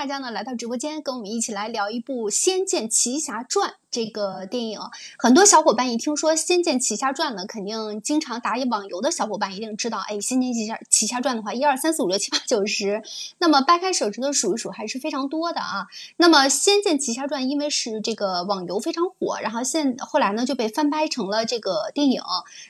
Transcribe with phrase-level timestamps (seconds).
[0.00, 3.68] 大家呢来到直播间，跟我们一起来聊一部《仙剑奇侠传》。
[3.90, 4.78] 这个电影，
[5.18, 13.02] 很多小伙伴一听说《仙剑奇侠传》呢，肯定经常打网游的小伙伴一定知道，哎，《仙剑奇侠奇侠传》的话，一二三四五六七八九十，
[13.38, 15.88] 那么掰开手指头数一数，还是非常多的啊。
[16.18, 22.22] 那么《仙剑奇侠传》因为是这个网游非常火，然后现后来呢就被翻拍成了这个电影。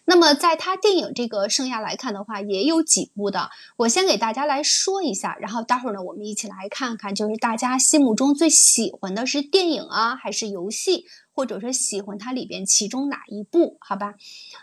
[0.07, 11.05] 那么在它电影这个生涯来看的话，也有几部的，我先给大家来说一下，然后待会儿呢我们一起来看看，就是大家心目中最喜欢的是电影啊，还是游戏？
[11.33, 13.77] 或者说喜欢它里边其中哪一部？
[13.81, 14.15] 好吧，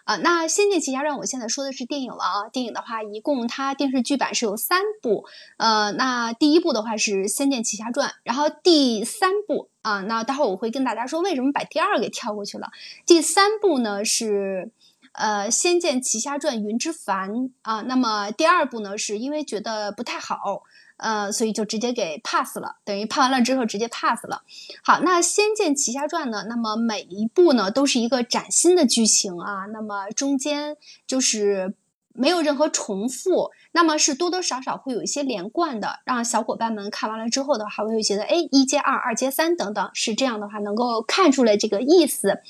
[0.03, 2.49] 啊，那《仙剑奇侠传》我现在说的是电影了啊。
[2.49, 5.25] 电影的话，一共它电视剧版是有三部，
[5.57, 12.69] 呃，那第一部的话是《仙剑奇侠传》，然后第三部啊，那待会儿我会跟大家说为什么把第二给跳过去了。
[13.05, 14.71] 第三部呢是
[15.13, 17.31] 呃《仙剑奇侠传云之凡》
[17.61, 20.63] 啊，那么第二部呢是因为觉得不太好。
[20.97, 24.43] 呃，所以就直接给 pass 了，等于拍完了之后直接 pass 了。
[24.83, 26.45] 好，那《仙剑奇侠传》呢？
[26.49, 30.75] 那么每一部呢都是一个崭新的剧情啊，那么中间
[31.05, 31.75] 就是
[32.13, 42.41] 没有任何重复，那么是多多少少会有一些连贯的，让小伙伴们看完了之后的话，会觉得哎，一接二，二接三等等，是这样的话能够看出来这个意思。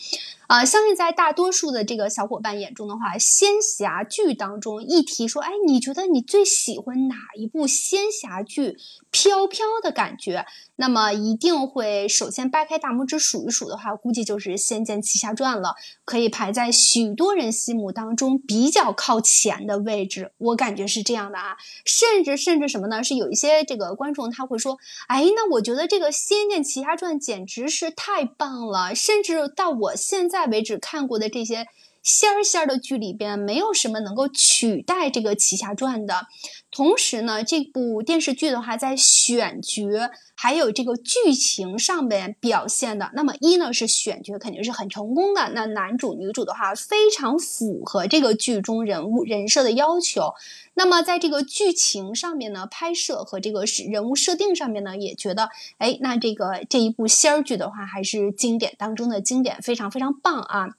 [0.47, 8.77] 啊，相信在大多数的这个小伙伴眼中的话，仙侠剧当中一提说，哎，你觉得你最喜欢哪一部仙侠剧？
[9.09, 15.75] 飘飘的感觉，那么一定会首先掰开大拇指数一数的话，估计就是《仙剑奇侠传》了，
[16.05, 20.33] 可以排在许多人心目当中比较靠前的位置。
[20.37, 23.03] 我感觉是这样样的啊，甚至甚至什么呢？
[23.03, 31.67] 是有一些这个观众他会说，哎，那我觉得这个《仙剑奇侠传》简直是太棒了，甚至到我现在为止看过的这些。
[32.07, 36.27] 仙儿仙儿的剧里边，没有什么能够取代这个《奇侠传》的。
[36.71, 45.51] 同时呢，这部电视剧的话，在选角还有这个剧情上面表现的，那么一呢是选角肯定是很成功的。
[45.53, 50.33] 那男主女主的话，非常符合这个剧中人物人设的要求。
[50.75, 60.77] 那么在这个剧情上面呢，拍摄和这个人物设定上面呢，也觉得，哎，那这个这一部仙儿剧的话，还是经典当中的经典，非常非常棒啊。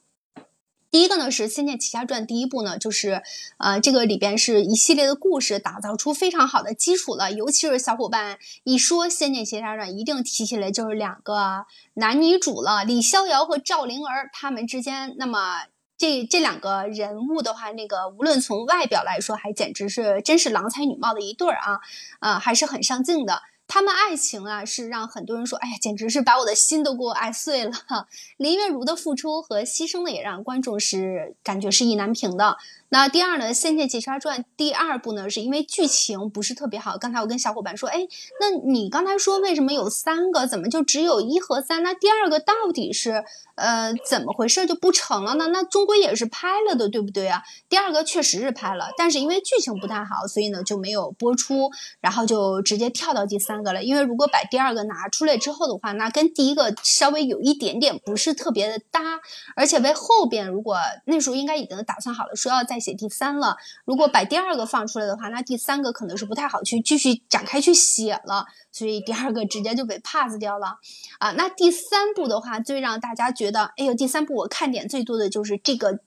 [0.91, 3.23] 第一个呢是《仙剑奇侠传》，第一部呢就是，
[3.59, 7.31] 呃，这个里边是一系列的故事，打造出非常好的基础了。
[7.31, 15.15] 尤其是小伙伴一说《仙剑奇侠传》，一定提起来就是两个男女主了，李逍遥和赵灵儿他们之间。
[15.19, 15.65] 那么
[15.99, 21.81] 这这两个人物的话，那个无论从外表来说，还简直是真是郎才女貌的一对儿啊，
[22.21, 23.43] 啊，还是很上镜的。
[23.69, 27.73] 他们爱情啊，是让很多人说，哎呀，简直是把我的心都给我爱碎了。
[28.39, 32.57] 林月如的付出和牺牲呢，也让观众是感觉是意难平的。
[32.91, 36.97] 那第二呢，《仙剑奇侠传》第二部呢，是因为剧情不是特别好。
[36.97, 38.09] 刚才我跟小伙伴说，哎，
[38.41, 41.83] 那你刚才说为什么有三个，怎么就只有一和三？
[41.83, 43.23] 那第二个到底是
[43.57, 45.49] 呃怎么回事就不成了呢？
[45.49, 47.43] 那终归也是拍了的，对不对啊？
[47.69, 51.71] 第二个确实是拍了，但是因为剧情不太好，所以呢就没有播出，
[52.01, 53.85] 然后就直接跳到第三个了。
[53.85, 59.21] 因为如果把第二个拿出来之后的话，那跟第一个稍微有一点点不是特别的搭，
[59.55, 70.79] 而且为后边如果那时候应该已经打算好了，说要在写第三了，如果把第二个放出来的话，那第三个可能是不太好去继续展开去写了，所以第二个直接就被 pass 掉了
[71.19, 71.33] 啊。
[71.33, 76.01] 那第三部的话，最让大家觉得，哎呦，第三部我看点最多的就是这个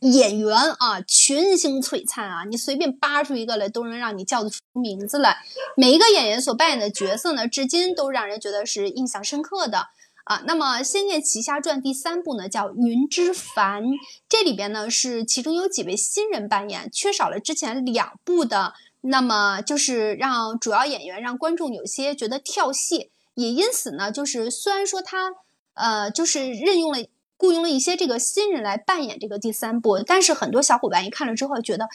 [0.00, 5.38] 演员啊，群星璀璨啊，你随便扒出一个来都能让你叫得出名字来。
[5.76, 9.86] 每一个演员所扮演的角色呢，至今都让人觉得是印象深刻的。
[10.26, 13.84] 啊，那么《仙剑奇侠传》第三部呢，叫《云之凡》，
[14.28, 25.32] 这里边呢是其中有几位新人扮演，缺少了之前两部的，那么就是让主要演员让观众有些觉得跳戏，也因此呢，就是虽然说他
[25.74, 26.98] 呃就是任用了
[27.36, 31.86] 雇佣了一些这个新人来扮演这个第三部，但是很多小伙伴一看了之后觉得，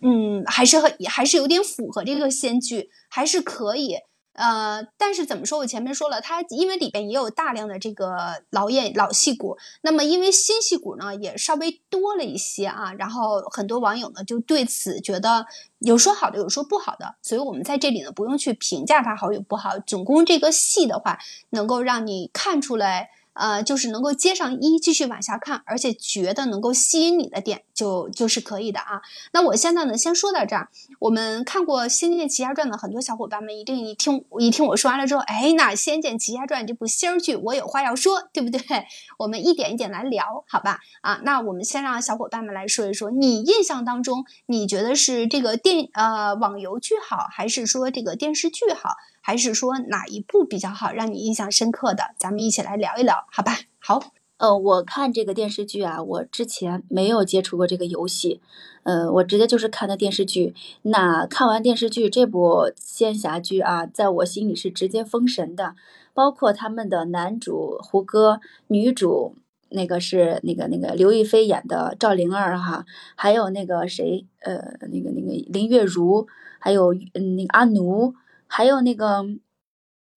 [0.00, 3.98] 嗯，还是很还是有点符合这个仙剧，还是可以。
[4.34, 5.58] 呃，但是怎么说？
[5.60, 15.46] 我前面说了，它因为里边也有大量的这个老演老戏骨，那么因为新戏骨呢也稍微多了一些啊，然后很多网友呢就对此觉得
[15.78, 21.18] 有说好的，有说不好的，所以我们在这里呢不用去评价它好与不好，总共这个戏的话
[21.50, 23.10] 能够让你看出来。
[23.34, 29.02] 呃，就是能够接上一，继续往下看，而且觉得能够吸引你的点，就就是可以的啊。
[29.32, 30.68] 那我现在呢，先说到这儿。
[31.00, 38.60] 我们看过《仙剑奇侠传》的很多小伙伴们，一定一听一听我说完了之后，哎，那《仙剑奇侠传》这部仙儿剧，我有话要说，对不对？
[39.18, 40.78] 我们一点一点来聊，好吧？
[41.02, 48.90] 啊，那我们先让小伙伴们来说一说，你印象当中，你觉得是这个电呃网游剧好，还是说这个电视剧好？
[49.26, 52.10] 还是说哪一部比较好，让你印象深刻的？
[52.18, 53.52] 咱们一起来聊一聊，好吧？
[53.80, 54.12] 好。
[54.36, 58.42] 呃，我看这个电视剧啊，我之前没有接触过这个游戏，
[58.82, 60.54] 呃，我直接就是看的电视剧。
[60.82, 65.74] 那看完电视剧这部仙侠剧啊，在我心里是直接封神的。
[66.12, 69.36] 包括他们的男主胡歌，女主
[69.70, 72.84] 那个是那个那个刘亦菲演的赵灵儿哈，
[73.16, 76.26] 还有那个谁，呃，那个那个林月如，
[76.58, 78.14] 还有嗯那个阿奴，
[78.54, 79.24] 还有那个。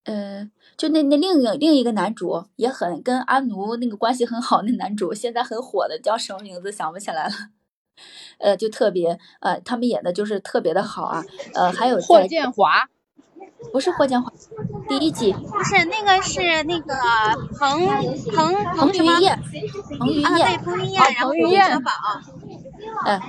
[0.09, 7.33] 呃，就那那另一个另一个男主也很跟阿奴那个关系很好，那男主现在很火的叫什么名字想不起来了，
[8.39, 12.87] 呃，就特别呃，他们演的就是特别的好啊，呃，还有霍建华，
[13.73, 14.31] 不是霍建华，
[14.87, 16.95] 第一季不是那个是那个
[17.59, 17.85] 彭
[18.33, 19.37] 彭彭于晏，
[19.99, 21.61] 彭于晏，对彭于晏，然后于晏，
[23.03, 23.21] 哎。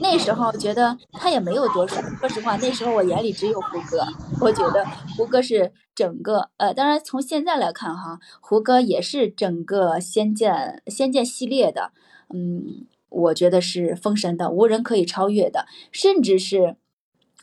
[0.00, 4.04] 那时候觉得他也没有多帅，说实话，那时候我眼里只有胡歌。
[4.40, 4.84] 我觉得
[5.16, 11.92] 胡歌是整个呃，当然从现在来看哈，胡歌也是整个仙剑仙剑系列的，
[12.32, 16.76] 嗯，我觉得是封神的，无人可以超越的，甚至是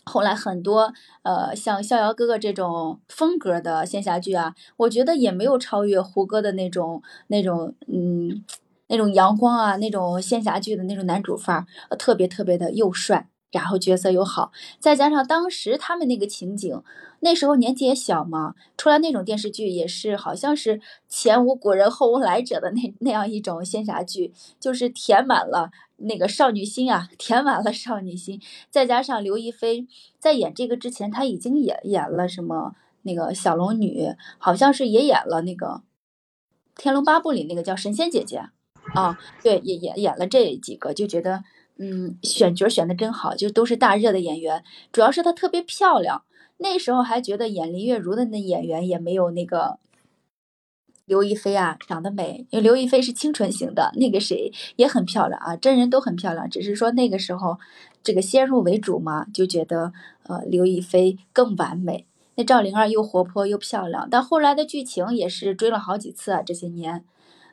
[0.03, 8.43] 后来很多呃像逍遥哥哥这种风格的仙侠剧啊，我觉得也没有超越胡歌的那种那种嗯。
[8.87, 11.57] 那种阳光啊，那种仙侠剧的那种男主范
[11.89, 16.81] 儿，特别特别的又帅，然后角色又好，再加上当时他们那个情景，
[17.21, 28.41] 那时候年纪也小嘛，出来那种电视剧也是好像是前无古人后无来者的那那样一种仙侠剧，就是填满了那个少女心啊，填满了少女心。
[28.69, 29.87] 再加上刘亦菲
[30.19, 35.67] 在演这个之前，她已经演演了什么那个小龙女，好像是也演了那个
[36.75, 38.49] 《天龙八部》里那个叫神仙姐姐。
[38.93, 41.43] 啊，对，也演演了这几个，就觉得，
[41.77, 44.63] 嗯，选角选的真好，就都是大热的演员。
[44.91, 46.23] 主要是她特别漂亮，
[46.57, 49.79] 那时候还觉得演林月如的那演员也没有那个
[51.05, 57.59] 刘亦菲啊长得美，因为刘亦菲是清纯型的，那个谁也很漂亮啊，真人都很漂亮，只是说那个时候
[58.01, 59.93] 这个先入为主嘛，就觉得
[60.23, 62.05] 呃刘亦菲更完美。
[62.35, 67.03] 那赵灵儿又活泼又漂亮，但后来的剧情也是追了好几次啊，这些年。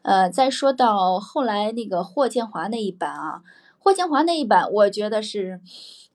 [0.04, 3.42] 呃，再说到后来那个霍建华那一版啊，
[3.78, 5.60] 霍建华那一版，我觉得是，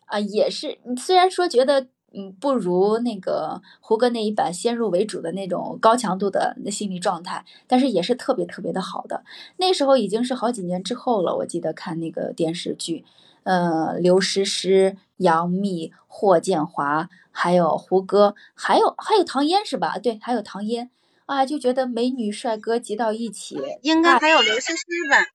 [0.06, 9.24] 啊，也是，虽然说觉得，嗯，不如那个胡歌那一版先入为主的那种高强度的那心理状态，但是也是特别特别的好的。
[9.58, 13.04] 那时候已经是好几年之后了，我记得看那个电视剧，
[13.42, 19.98] 呃，刘诗诗、杨幂、霍建华，还有胡歌，还有还有唐嫣是吧？
[19.98, 20.92] 对，还有唐嫣。
[21.30, 25.28] 啊，就觉得美女帅哥集到一起，应该还有刘诗诗吧？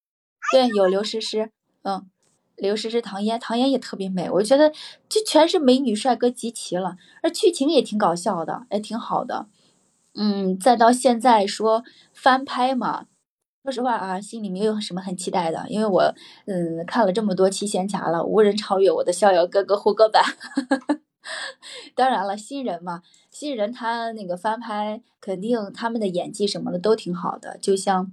[0.51, 1.53] 对，有刘诗诗，
[1.85, 2.11] 嗯，
[2.57, 4.29] 刘诗诗、唐嫣，唐嫣也特别美。
[4.29, 4.73] 我觉得
[5.09, 9.47] 就全是美女帅哥集齐了，而剧情也挺搞笑的，也挺好的。
[10.17, 13.07] 嗯，再到现在说翻拍嘛，
[13.63, 16.13] 说实话啊，心里没有什么很期待的，因为我
[16.47, 20.25] 嗯看了这么多期仙侠了，无人超越我的逍遥哥哥胡歌版。
[21.95, 28.13] 当然了，新人嘛，新人他那个翻拍，肯定他们的演技什么的都挺好的，就像，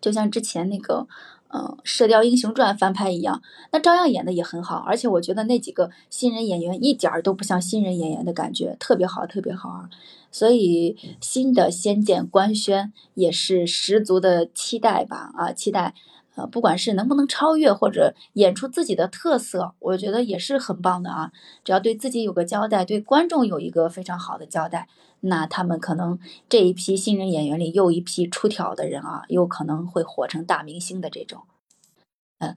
[0.00, 1.06] 就像之前那个，
[1.48, 3.42] 嗯，《射雕英雄传》翻拍一样，
[3.72, 4.78] 那照样演的也很好。
[4.78, 9.88] 而且我觉得那几个新人演员一点儿都不像新人演员的感觉，特别好，特别好啊！
[10.32, 15.94] 所以新的《仙剑》官宣也是十足的期待吧，啊，期待。
[16.36, 21.30] 呃，不管是能不能超越或者演出自己的特色，我觉得也是很棒的啊。
[21.64, 24.88] 只要对自己有个交代，对观众有一个非常好的交代，
[25.20, 31.42] 那他们可能这一批新人演员里又一批出挑的人啊，有可能会火成大明星的这种。
[32.38, 32.56] 嗯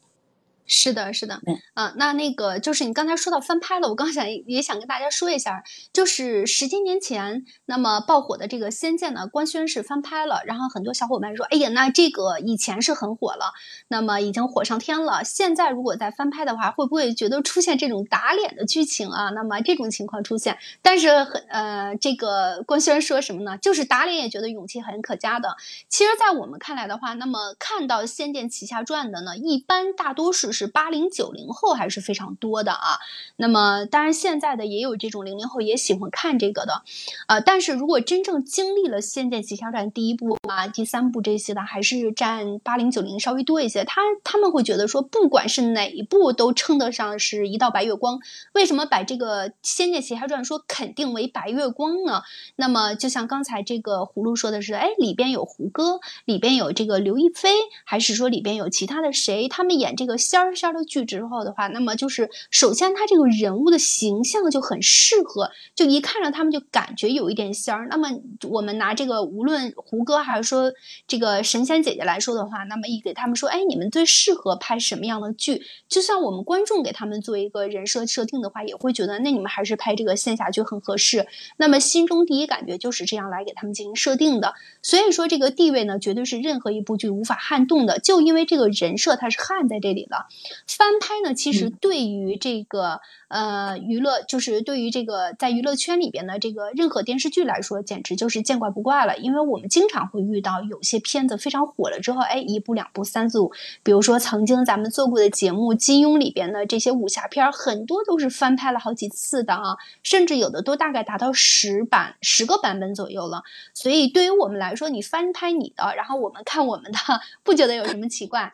[0.70, 1.42] 是的，是的，
[1.76, 13.54] 嗯，那那个就是你刚才说到翻拍了，我刚想也想跟大家说一下，就是十几年前那么爆火的这个《仙剑》呢，官宣是翻拍了，然后很多小伙伴说，哎呀，那这个以前是很火了，
[13.88, 19.30] 那么已经火上天了，现在如果再翻拍的话，会不会觉得出现这种打脸的剧情啊？
[19.30, 23.58] 那么这种情况出现，但是很呃，这个官宣说什么呢？
[23.58, 25.56] 就是打脸也觉得勇气很可嘉的。
[25.88, 30.52] 其实，在我们看来的话，那么看到《仙剑奇侠传》的呢，一般大多数。
[30.58, 32.98] 是八零九零后还是非常多的啊，
[33.36, 36.82] 那么当然现在的也有这种零零后也喜欢看这个的，
[37.28, 43.86] 呃，但是如果真正经历了《仙剑奇侠传》第一部啊、第三部这些的，还是占八零九零稍微多一些。
[43.86, 48.20] 他他们会觉得说，不管是哪一部都称得上是一道白月光。
[48.54, 52.24] 为什么把这个《仙剑奇侠传》说肯定为白月光呢？
[52.56, 57.50] 那么就像刚才这个葫芦说的是，哎，里边有胡歌，里边有这个刘亦菲，
[57.86, 59.48] 还是说里边有其他的谁？
[59.48, 60.47] 他们演这个仙儿。
[60.48, 67.88] 儿仙儿的剧之后的话，那么就是首先他这个人物的形象就很适合，就一看着他们就感觉有一点仙儿。
[67.90, 68.10] 那么
[68.50, 70.72] 我们拿这个无论胡歌还是说
[71.08, 75.62] 这个神仙姐姐来说的话，那么一给他们说，哎，你们最适合拍什么样的剧？
[75.88, 81.28] 就像我们观众给他们做一个人设设定的话，也会觉得那你们还是拍这个仙侠剧很合适。
[81.58, 84.54] 那么心中第一感觉就是这样来给他们进行设定的。
[84.82, 90.28] 所以说这个地位呢，绝对是任何一部剧无法撼动的，就因为这个人设它是焊在这里了。
[90.68, 99.18] 翻拍呢，其实对于这个呃娱乐，就是对于这个在娱乐圈里边的这个任何电视剧来说，简直就是见怪不怪了。
[99.18, 103.52] 因为我们经常会遇到有些片子非常火了之后，哎，一部两部三四五，
[103.84, 113.44] 比如说曾经咱们做过的节目《金庸》里边的这些武侠片，很多都是翻拍了好几次的啊，甚至有的都大概达到十版十个版本左右了。
[113.74, 117.00] 所以对于我们来说，你翻拍你的，然后我们看我们的，
[117.44, 118.54] 不觉得有什么奇怪。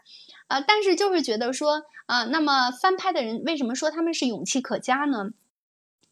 [0.54, 5.32] 啊，但是就是觉得说，啊，那么翻拍的人为什么说他们是勇气可嘉呢？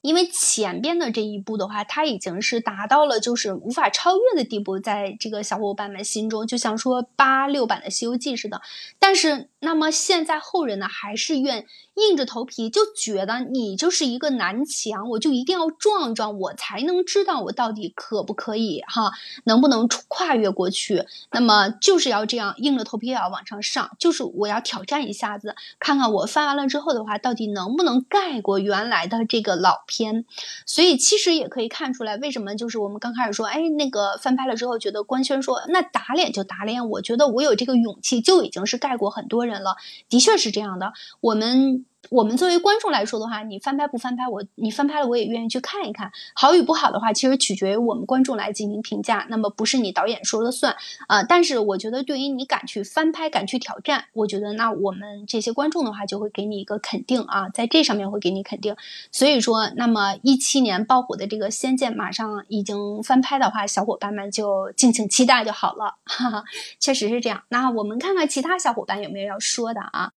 [0.02, 8.64] 因为前边的这一部的话，它已经是达到了就是无法超越的地步，在这个小伙伴们心中，就像说八六版的《西游记》似的。
[8.98, 11.68] 但是，那么现在后人呢，还是愿
[12.10, 19.12] 硬着头皮，就觉得你就是一个南墙，我就一定要撞撞，我才能知道我到底可不可以哈，
[19.44, 21.06] 能不能跨越过去。
[21.32, 29.82] 那么就是要这样硬着头皮也要往上上，就是我要挑战一下子，看看我翻完了之后的话，到底能不能盖过原来的这个老。
[29.88, 30.26] 片，
[30.66, 39.76] 所以其实也可以看出来，为什么就是我们刚开始说，哎，那个翻拍了之后，觉得官宣说那打脸就打脸，我觉得我有这个勇气，就已经是盖过很多人了，
[40.08, 41.86] 的确是这样的，我们。
[42.10, 46.12] 我们作为观众来说的话，你翻拍不翻拍，我你翻拍了我也愿意去看一看。
[46.34, 49.26] 好与不好的话，其实取决于我们观众来进行评价。
[49.30, 50.76] 那么不是你导演说了算
[51.08, 51.24] 啊。
[51.24, 58.76] 但是我觉得，对于你敢去翻拍、敢去挑战，我觉得那我们这些观众的话就会给你一个肯定啊，在这上面会给你肯定。
[59.12, 65.96] 所以说，那么一七年爆火的这个《仙剑》马上已经翻拍的话，小伙伴们就敬请期待就好了。
[66.06, 66.44] 哈哈，
[66.80, 67.44] 确实是这样。
[67.50, 70.12] 那我们看看其他小伙伴有没有要说的啊？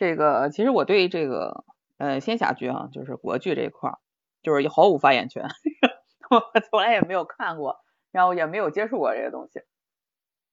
[0.00, 1.62] 这个其实我对这个
[1.98, 3.98] 呃仙侠剧哈，就是国剧这一块儿，
[4.42, 5.44] 就是毫无发言权，
[6.30, 7.76] 我从来也没有看过，
[8.10, 9.60] 然后也没有接触过这些东西，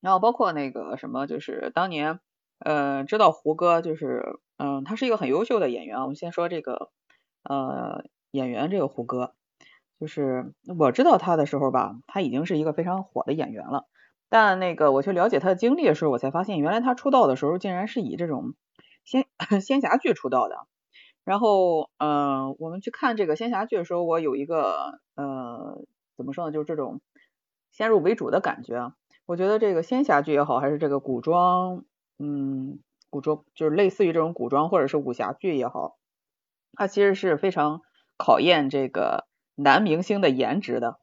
[0.02, 2.20] 然后包括那个什么，就是当年
[2.58, 6.90] 呃知道胡歌，就是嗯他是一个很优秀的演员，我们先说这个
[7.42, 9.32] 呃演员这个胡歌，
[9.98, 13.86] 就是我知道他的时候吧，他已经是一个非常火的演员了，
[14.28, 18.52] 但那个我去了解他的经历的时候，我才发现原来他出道的时候竟然是以这种。
[19.08, 19.26] 仙
[19.62, 20.66] 仙侠剧出道的，
[21.24, 25.82] 然后嗯，我们去看这个仙侠剧的时候，我有一个呃，
[26.16, 27.00] 怎么说呢，就是这种
[27.72, 28.92] 先入为主的感觉。
[29.24, 31.84] 我觉得这个仙侠剧也好，还是这个古装，
[32.18, 35.96] 嗯，古装就是类似于这种古装或者是武侠剧也好，
[36.74, 37.80] 它其实是非常
[38.18, 40.98] 考验这个男明星的颜值的。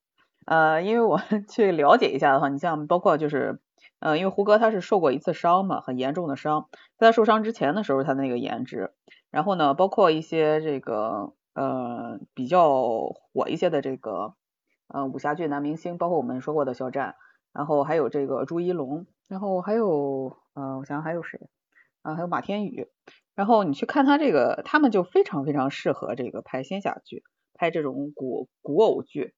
[0.46, 1.20] 呃，因为我
[1.50, 3.60] 去了解一下的话，你像包括就是。
[4.00, 6.70] 呃，因为胡歌他是受过一次伤嘛，很严重的伤。
[6.98, 8.94] 在他受伤之前的时候，他那个颜值，
[9.32, 14.36] 然后呢，包括一些这个呃比较火一些的这个
[14.88, 17.16] 呃武侠剧男明星，包括我们说过的肖战，
[17.54, 21.40] 然后还有这个朱一龙，然后还有呃我想想还有谁
[22.02, 22.88] 啊，还有马天宇。
[23.34, 27.24] 然后你去看他这个，他们就非常非常适合这个拍仙侠剧，
[27.54, 29.34] 拍这种古古偶剧。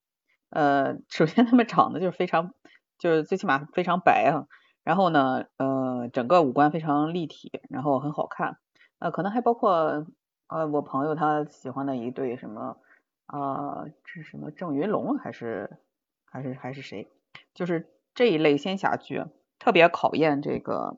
[0.49, 2.53] 呃，首先他们长得就是非常。
[2.97, 4.47] 就是最起码非常白啊，
[4.83, 8.57] 然后呢，呃，整个五官非常立体，然后很好看，
[8.99, 10.05] 呃，可能还包括
[10.47, 12.77] 呃，我朋友他喜欢的一对什么
[13.25, 15.77] 啊，是什么郑云龙还是
[16.25, 17.07] 还是还是谁？
[17.53, 19.25] 就是这一类仙侠剧
[19.59, 20.97] 特别考验这个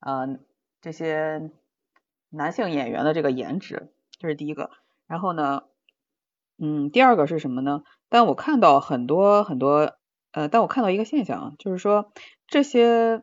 [0.00, 0.38] 呃
[0.80, 1.50] 这些
[2.28, 4.70] 男性演员的这个颜值，这是第一个。
[5.06, 5.62] 然后呢，
[6.58, 7.82] 嗯，第二个是什么呢？
[8.08, 9.96] 但我看到很多很多。
[10.32, 12.12] 呃，但我看到一个现象，就是说
[12.46, 13.22] 这些，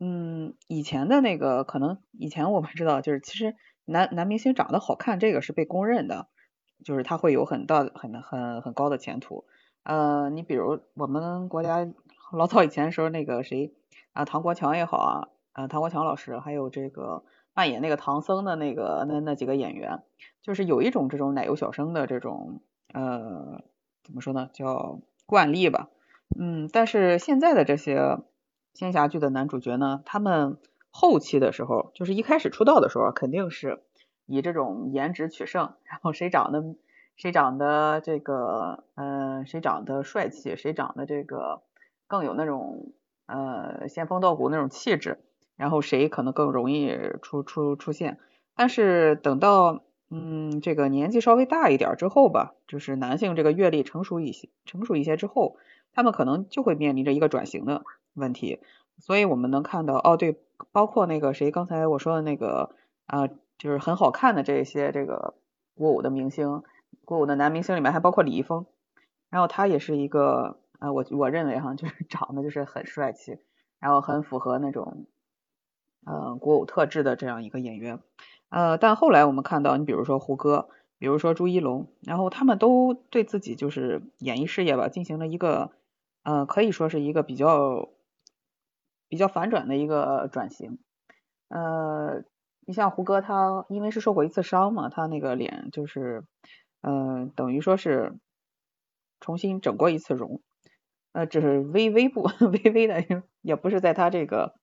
[0.00, 6.28] 嗯，以前的那个可能以前我们知道，就是其实男男明星长得好看，这个是被公认的，
[6.84, 9.44] 就是他会有很大很很很高的前途。
[9.84, 11.88] 呃，你比如我们国家
[12.32, 13.72] 老早以前时候那个谁
[14.12, 20.02] 啊，唐国强也好啊，啊，唐国强老师，还有这个扮演那个唐僧的那个那那几个演员，
[20.42, 23.62] 就是有一种这种奶油小生的这种呃，
[24.02, 25.88] 怎么说呢，叫惯例吧。
[26.38, 28.18] 嗯，但是现在的这些
[28.74, 30.58] 仙侠剧的男主角呢，他们
[30.90, 33.82] 后期的时候，就是一开始出道的时候，肯定是
[34.26, 36.62] 以这种颜值取胜，然后谁长得
[37.16, 41.62] 谁长得这个，嗯，谁长得帅气，谁长得这个
[42.06, 42.92] 更有那种
[43.26, 45.18] 呃仙风道骨那种气质，
[45.56, 48.18] 然后谁可能更容易出出出现。
[48.54, 55.56] 但是等到嗯这个年纪稍微大一点之后吧，就是男性这个阅历成熟一些，成熟一些之后，
[55.92, 57.84] 他们可能就会面临着一个转型的
[58.14, 58.60] 问题。
[58.98, 60.38] 所以我们能看到，哦对，
[60.70, 62.74] 包括那个谁刚才我说的那个
[63.06, 63.26] 啊，
[63.58, 65.34] 就是很好看的这些这个
[65.74, 66.62] 国舞的明星，
[67.04, 68.66] 国舞的男明星里面还包括李易峰，
[69.30, 73.38] 然后他也是一个啊，我我认为哈，就是 长得就是很帅气，
[73.80, 75.06] 然后很符合那种
[76.04, 77.98] 呃国舞特质的这样一个演员，
[78.50, 80.68] 呃，但后来我们看到，你比如说胡歌，
[80.98, 85.72] 比如说朱一龙，然后他们都对自己就是演艺事业吧进行了一个
[86.22, 87.90] 呃可以说是一个比较。
[89.08, 90.78] 比较反转的一个转型，
[91.48, 92.24] 呃，
[92.66, 96.24] 你像胡歌，他因为是受过一次伤嘛，他那个脸就是，
[96.80, 98.14] 嗯，等于说是
[99.20, 100.40] 重新整过一次容，
[101.12, 102.22] 呃，只是微微不
[102.64, 103.04] 微微的，
[103.42, 104.54] 也不是在他这个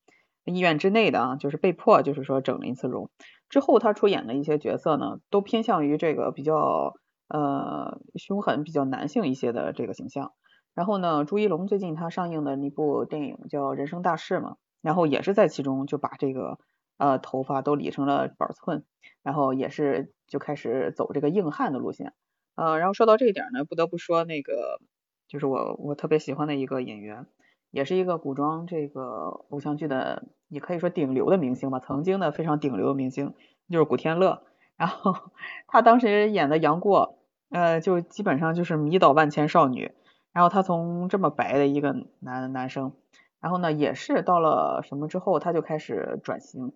[0.45, 3.11] 意愿之内的啊，就是被迫，就是说整了一次容。
[3.49, 6.95] 之后他出演的一些角色呢，都偏向于这个比较
[7.27, 10.31] 呃凶狠、比较男性一些的这个形象。
[10.79, 16.57] 然后呢，朱一龙最近他上映的那部电影叫《人生大事》嘛，然后也是在其中就把这个
[16.97, 18.85] 呃头发都理成了板寸，
[19.21, 22.13] 然后也是就开始走这个硬汉的路线。
[22.55, 24.79] 呃，然后说到这一点呢，不得不说那个
[25.27, 27.25] 就是我我特别喜欢的一个演员，
[27.71, 33.33] 也是一个古装这个偶像剧的，也可以说顶流的明星吧，曾经的非常顶流的明星
[33.69, 34.43] 就是古天乐。
[34.77, 35.13] 然后
[35.67, 37.19] 他当时演的杨过，
[37.49, 39.91] 呃，就基本上就是迷倒万千少女。
[40.39, 42.93] 然后他从这么白的一个男男生，
[43.41, 46.71] 然后呢也是到了什么之后，他就开始转型，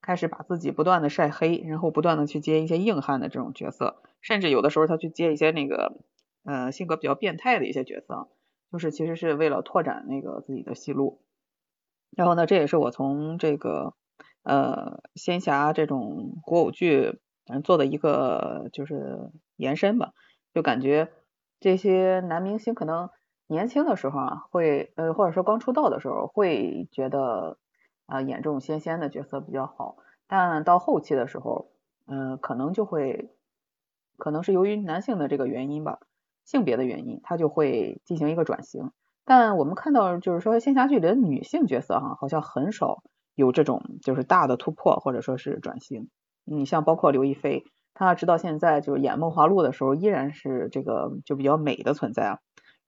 [0.00, 5.98] 开始把自己不断的晒黑，然后不断的去接一些硬汉的这种角色，甚至有的时候他去接一些那个
[6.44, 8.28] 呃性格比较变态的一些角色，
[8.70, 11.20] 就是其实是为了拓展那个自己的戏路。
[12.16, 13.94] 然后呢，这也是我从这个
[14.44, 20.12] 呃仙侠这种古偶剧反正做的一个就是延伸吧，
[20.54, 21.10] 就感觉。
[21.60, 23.10] 这些男明星可能
[23.48, 27.58] 年轻的时候啊，会呃或者说刚出道的时候会觉得
[28.06, 31.70] 啊演这种仙仙的角色比较好，但到后期的时候，
[32.06, 33.30] 嗯可能就会
[34.16, 35.98] 可能是由于男性的这个原因吧，
[36.44, 38.92] 性别的原因，他就会进行一个转型。
[39.24, 43.02] 但我们看到就是说仙侠剧里的女性角色哈，好像很少
[43.34, 46.08] 有这种就是大的突破或者说是转型。
[46.44, 47.64] 你像包括刘亦菲。
[47.98, 52.38] 她直到现在就是演《梦华录》的时候，依然是这个就比较美的存在啊。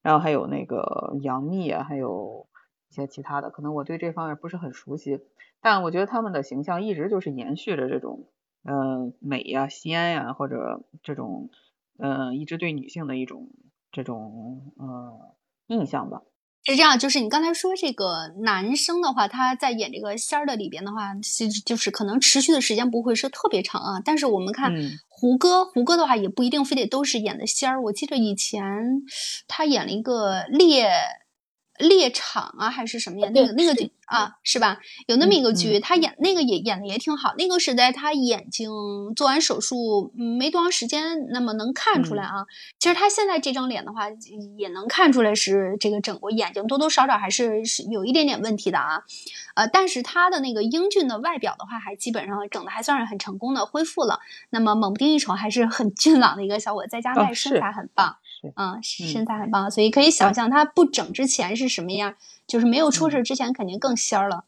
[0.02, 2.46] 然后还有那个杨幂啊，还有
[2.90, 5.20] 一些其他的，可能我对这方面不是很熟悉，
[5.60, 8.28] 但我觉得他们的形象一直就是延续着这种
[8.62, 11.50] 嗯美呀、仙呀，或者这种
[11.98, 13.48] 嗯一直对女性的一种
[13.90, 15.18] 这种嗯
[15.66, 16.22] 印象吧。
[16.64, 24.00] 是这样，就是你刚才说这个男生的话，他在演这个仙儿的里边的话，其实就是可能持续的时间不会是特别长啊。
[24.04, 24.72] 但是我们看
[25.08, 27.82] 胡歌，胡歌的话也不一定非得都是演的仙儿。
[27.84, 28.62] 我记得以前
[29.48, 30.90] 他演了一个猎。
[31.80, 33.28] 猎场啊，还是什么呀？
[33.34, 34.78] 那个那个剧啊，是吧？
[35.06, 37.34] 有那么一个剧，他演那个也演的也挺好。
[37.36, 38.70] 那个是在他眼睛
[39.16, 42.46] 做完手术没多长时间，那么能看出来啊。
[42.78, 44.06] 其实他现在这张脸的话，
[44.56, 49.02] 也能看出来是这个整过眼睛多多少少还是是有一点点问题的啊。
[49.54, 54.20] 呃，但是他的那个英俊的外表的话，还基本上整的还算是很成功的恢复了。
[54.50, 58.16] 那么猛不丁一瞅，还是很俊朗的一个小伙，再加上身材很棒。
[58.56, 62.14] 嗯，身材很棒，所以可以想象他不整之前是什么样，
[62.46, 64.44] 就是没有出事之前肯定更仙儿了。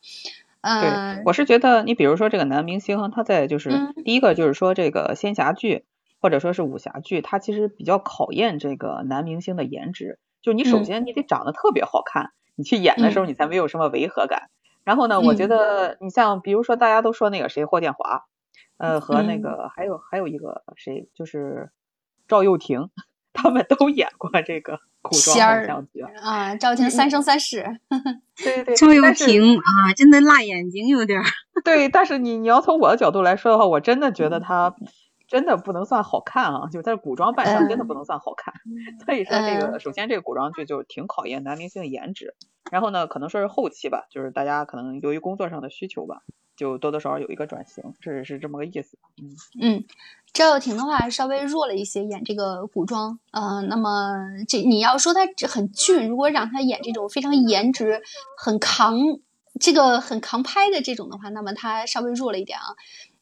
[0.63, 3.71] 对，我是觉得你比如说这个男明星，他在就是
[4.05, 5.85] 第一个就是说这个仙侠剧
[6.21, 10.19] 或者说是武侠剧，他其实比较考验这个男明星的颜值。
[10.41, 14.51] 就你首先你得长得特别好看，你去演的时候你才没有什么违和感。
[14.85, 18.25] 然后呢，我觉得你像比如说大家都说那个谁霍建华，
[18.79, 21.71] 呃和那个还有还有一个谁就是
[22.29, 22.91] 赵又廷。
[23.43, 26.01] 他们都演过这个古装偶像剧。
[26.23, 27.59] 啊，赵婷《三生三世》。
[28.43, 31.25] 对对对，赵又廷啊，真的辣眼睛有点儿。
[31.65, 34.75] 对，但是你你要从我的角度来说的话，我真的觉得他
[35.27, 38.55] 真的不能算好看啊，就在古装扮相真的不能算好看。
[39.05, 42.35] 所以说这个，首先这个古装剧就挺考验男明星的颜值，
[42.71, 46.23] 然后呢，可能说是后期吧，就是大家可能由于工作上的需求吧，
[46.63, 48.97] 就多多少少有一个转型，是是这么个意思。
[49.21, 49.85] 嗯嗯。
[50.33, 54.15] 赵又廷的话稍微弱了一些，演这个古装，呃，那么
[54.49, 58.01] 这你要说他很俊，如果让他演这种非常颜值
[58.39, 58.97] 很扛，
[59.61, 62.65] 这个很扛拍的这种的话，那么他稍微弱了一点啊。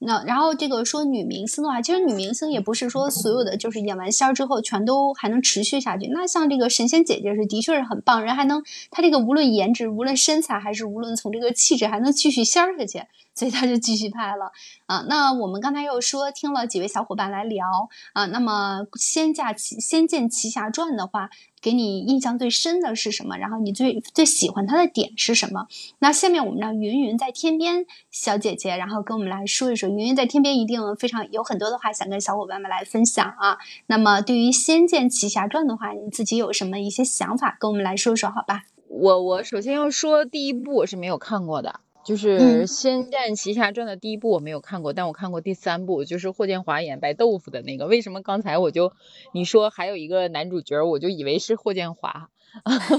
[0.03, 6.07] 那然后这个说女明星的话，其实女明星也不是说所有的就是演完仙儿之后全都还能持续下去。
[6.07, 13.03] 那像这个神仙姐姐是的确是很棒，人还能她这个无论颜值、无论身材，还是无论从这个气质，还能继续仙儿下去。
[13.35, 14.53] 所以他就继续拍了
[14.87, 15.05] 啊。
[15.09, 17.66] 那我们刚才又说听了几位小伙伴来聊
[18.12, 23.37] 啊，那么《仙驾奇仙剑奇侠传》的话，给你印象最深的是什么？
[23.37, 25.66] 然后你最最喜欢它的点是什么？
[25.99, 29.88] 那下面我们让云云在天边小姐姐，然后跟我们来说一说。
[29.88, 33.59] 云云在天边一定非常有很多的话想跟小伙伴们来分享啊。
[33.87, 38.64] 那么对于《仙剑奇侠传》的话，你自己有什么一些想法，跟我们来说说好吧？
[38.88, 47.87] 我我首先要说第一部我是没有看过的，就是《仙剑奇侠传》的第一部我没有看过，但我看过第三部，就是霍建华演白豆腐的那个。
[47.87, 48.92] 为什么刚才我就
[49.33, 52.29] 你说还有一个男主角，我就以为是霍建华，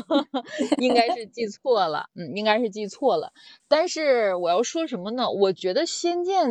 [0.80, 3.34] 应该是记错了，嗯，应该是记错了。
[3.68, 5.30] 但是我要说什么呢？
[5.30, 6.50] 我觉得《仙剑》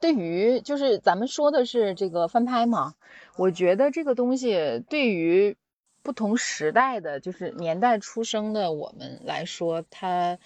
[0.00, 2.94] 对于就是咱们说的是这个翻拍嘛，
[3.36, 5.56] 我觉得这个东西对于。
[6.02, 10.38] 不同时代的就是年代出生的我们来说，它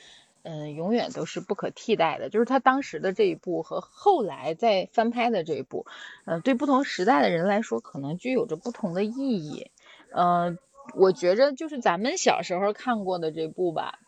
[0.45, 2.31] 嗯永远都是不可替代的。
[2.31, 5.87] 就是他当时的这一部和后来再翻拍的这一部，
[6.25, 9.71] 嗯，对不同时代的人来说，可能具有着不同的意义。
[10.15, 10.59] 嗯，
[10.95, 13.99] 我觉着就是咱们小时候看过的这部吧，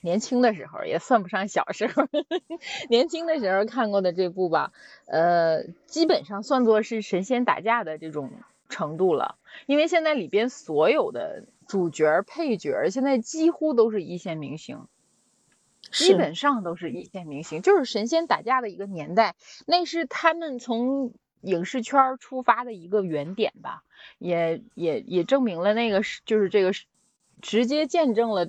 [0.00, 2.04] 年轻的时候也算不上小时候，
[2.88, 4.72] 年轻的时候看过的这部吧，
[5.06, 8.30] 呃，基本上算作是神仙打架的这种。
[8.70, 14.88] 程度了，因为现在里边所有的主角、配角，现在几乎都是一线明星，
[15.92, 23.84] 基本上都是一线明星，就是神仙打架的一个年代，那是他们从影视圈出发的一个原点吧，
[24.18, 26.86] 也也也证明了那个是就是这个是
[27.40, 28.48] 直接见证了。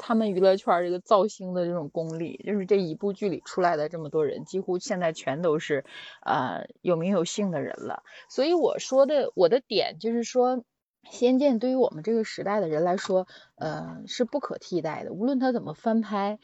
[0.00, 5.84] 他们娱乐圈这个造星的这种功力，就是这一部剧里出来的这么多人，几乎现在全都是
[6.24, 8.04] 呃有名有姓的人了。
[8.28, 10.58] 所以我说的我的点就是说，
[11.10, 15.12] 《仙剑》对于我们这个时代的人来说，呃是不可替代的。
[15.12, 16.38] 无论它怎么翻拍，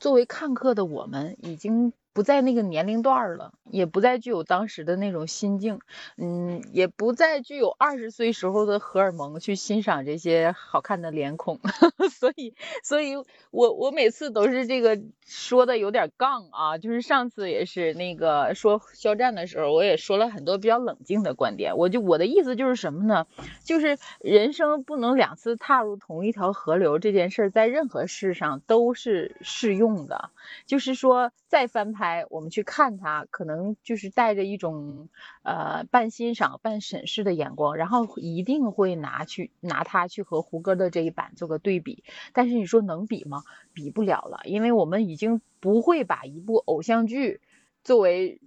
[0.00, 1.92] 作为看客的我们已经。
[2.12, 5.78] 不在那个年龄段了，也不再具有当时的那种心境，
[6.16, 11.60] 嗯，也不再具有二十岁时候的荷尔蒙去欣赏这些好看的脸孔，
[12.10, 13.14] 所以，所以
[13.52, 23.28] 我我每次都是这个说的有点杠啊，就是上次也是那个说肖战的时候，我也说了很多比较冷静的观点，我就我的意思就是什么呢？
[23.64, 30.30] 就是人生不能两次踏入同一条河流这件事，在任何事上都是适用的，
[30.66, 31.99] 就是说再翻拍。
[32.00, 35.10] 拍我们去看他，可能就是带着一种
[35.42, 42.02] 呃半欣赏半审视的眼光，然后一定会拿去拿他去和胡歌的这一版做个对比。
[42.32, 43.42] 但是你说能比吗？
[43.74, 47.42] 比不了了，因为我们已经不会把一部偶像剧
[47.84, 48.40] 作为。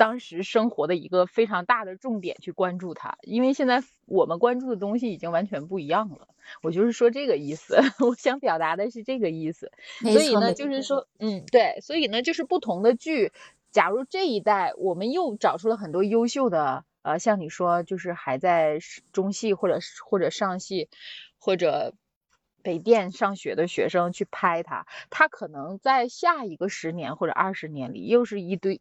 [0.00, 6.28] 当时生活的一个非常大的重点去关注它，因为现在我们关注的东西已经完全不一样了。
[6.62, 9.70] 我就是说这个意思， 我想表达的是这个意思。
[10.00, 13.30] 所以呢，就是说，嗯，对，所以呢，就是不同的剧，
[13.72, 18.78] 假如这一代我们又找出了很多优秀的，呃，像你说，就是还在
[19.12, 20.88] 中戏或者或者上戏
[21.38, 21.92] 或者。
[22.62, 28.80] 北电上学的学生去拍他，他可能在下一个十年或者二十年里，又是一堆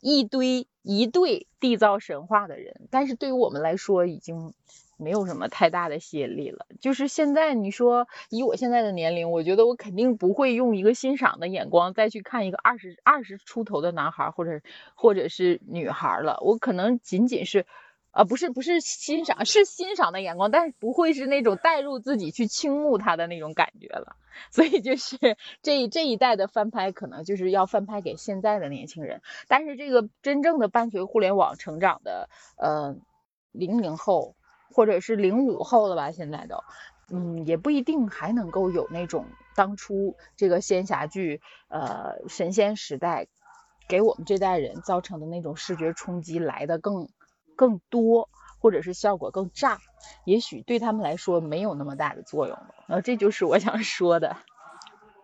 [0.00, 2.88] 一堆一对缔造神话的人。
[2.90, 4.52] 但是对于我们来说，已经
[4.96, 6.66] 没有什么太大的吸引力了。
[6.80, 14.60] 就是现在，你说以我现在的年龄，我觉得我肯定不会用一个欣赏的眼光再去看一个二十二十出头的男孩或者
[14.94, 16.38] 或者是女孩了。
[16.42, 17.66] 我可能仅仅是。
[18.12, 24.16] 啊，不是不是欣赏，是欣赏的眼光，但是不会是那种带入自己去倾慕他的那种感觉了。
[24.50, 25.16] 所以就是
[25.62, 29.22] 这这一代的翻拍，可能就是要翻拍给现在的年轻人。
[29.46, 32.96] 但是这个真正的伴随互联网成长的，呃，
[33.52, 34.34] 零零后
[34.72, 36.64] 或者是零五后了吧，现在都，
[37.12, 43.28] 嗯，也不一定还能够有那种当初这个仙侠剧，呃，神仙时代
[43.88, 47.08] 给我们这代人造成的那种视觉冲击来的更。
[47.60, 49.78] 更多，或者是效果更炸，
[50.24, 52.74] 也许对他们来说没有那么大的作用了。
[52.88, 54.34] 呃，这就是我想说的。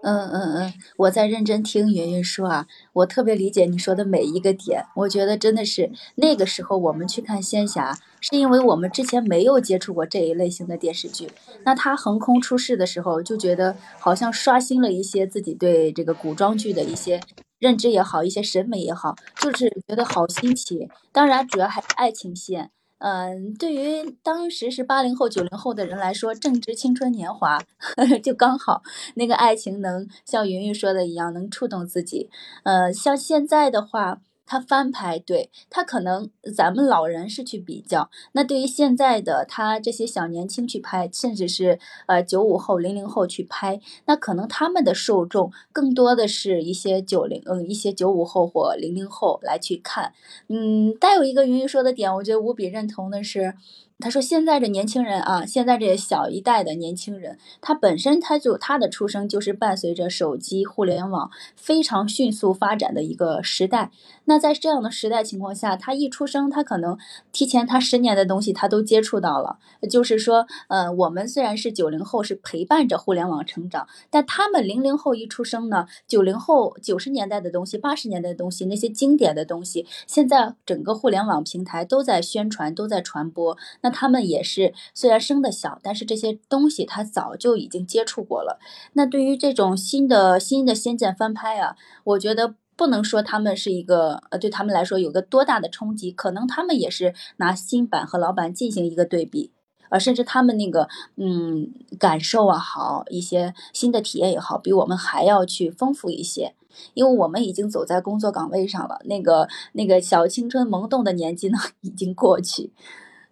[0.03, 4.85] 嗯嗯嗯，我在认真听云云说啊，我特别理解你说的每一个点。
[4.95, 11.31] 我觉得真的是那个时候我们去看仙侠，是因为我们之前没有接触过这一类型的电视剧。
[11.65, 17.19] 那它横空出世的时候，就觉得好像刷新了一些自己对这个古装剧的一些。
[17.59, 20.89] 认知也好，一些审美也好，就是觉得好新奇。
[21.13, 22.71] 当然，主要还是爱情线。
[22.99, 27.63] 嗯，对于当时是八零后、九零后的人来说，正值青春年华，
[28.25, 28.83] 就刚好
[29.17, 32.31] 那个爱情能像云云说的一样，能触动自己。
[32.63, 50.13] 呃，像现在的话，他翻拍，对他可能咱们老人是去比较，那对于现在的他这些小年轻去拍，甚至是呃九五后、零零后去拍，那可能他们的受众更多的是一些九零嗯一些九五后或零零后来去看。
[50.49, 53.55] 嗯，再有一个云云说的点，我觉得无比认同的是。
[53.99, 63.91] 他说：“现在这年轻人啊，现在这小一代的年轻人，他本身他就他的出生就是伴随着手机、互联网非常迅速发展的一个时代。
[64.27, 66.99] 那在这样的时代情况下，他一出生，他可能
[67.33, 69.59] 提前他十年的东西他都接触到了。
[69.91, 88.59] 就是说，呃，我们虽然是九零后，是陪伴着互联网成长，但他们零零后一出生呢，九零后九十年代的东西、八十年代的东西，那些经典的东西，现在整个互联网平台都在宣传，都在传播。”那他们也是，虽然生的小，但是这些东西他早就已经接触过了。
[88.95, 99.51] 那对于这种新的新的仙剑翻拍啊，我觉得不能说他们是一个呃，对他们来说有个多大的冲击，可能他们也是拿新版和老版进行一个对比，
[99.89, 106.55] 呃，甚至他们那个嗯感受啊好，一些新的体验也好，比我们还要去丰富一些，
[106.95, 112.73] 因为我们已经走在工作岗位上了，那个那个小青春萌动的年纪呢 已经过去。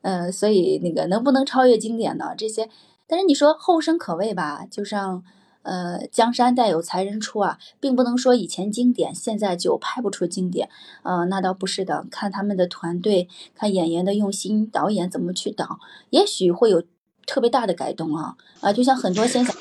[0.01, 2.35] 呃，所以那个能不能超越经典呢？
[2.37, 2.69] 这些，
[3.07, 5.25] 但是你说后生可畏吧，就像
[5.65, 10.71] 呃江山代有才人出啊，并不能说以前经典现在就拍不出经典，
[11.03, 16.85] 呃，那倒不是的，看他们的团队，看演员的用心，导演怎么去导，也许会有
[17.27, 19.55] 特别大的改动啊啊，就像很多现象。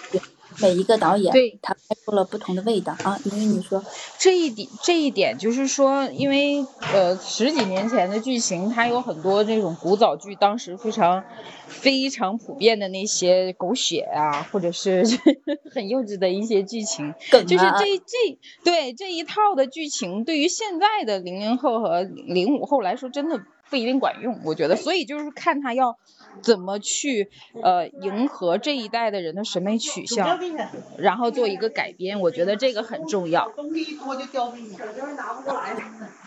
[0.59, 3.19] 每一个导演，对他拍出了不同的味道啊。
[3.25, 3.83] 因为你说
[4.17, 11.23] 这一点，这一点就是说，因为呃十几年前的剧情，它有很多这种古早剧，当时非常
[11.67, 15.03] 非常普遍的那些狗血啊，或者是
[15.73, 24.39] 很幼稚的一些剧情，就是这这对这一套的剧情，对于现在的零零后和零五后来说，真的不一定管用。
[24.45, 25.97] 我觉得，所以就是看他要。
[26.41, 27.29] 怎么去
[27.61, 30.39] 呃迎合这一代的人的审美取向，
[30.97, 33.51] 然后做一个改编，我觉得这个很重要。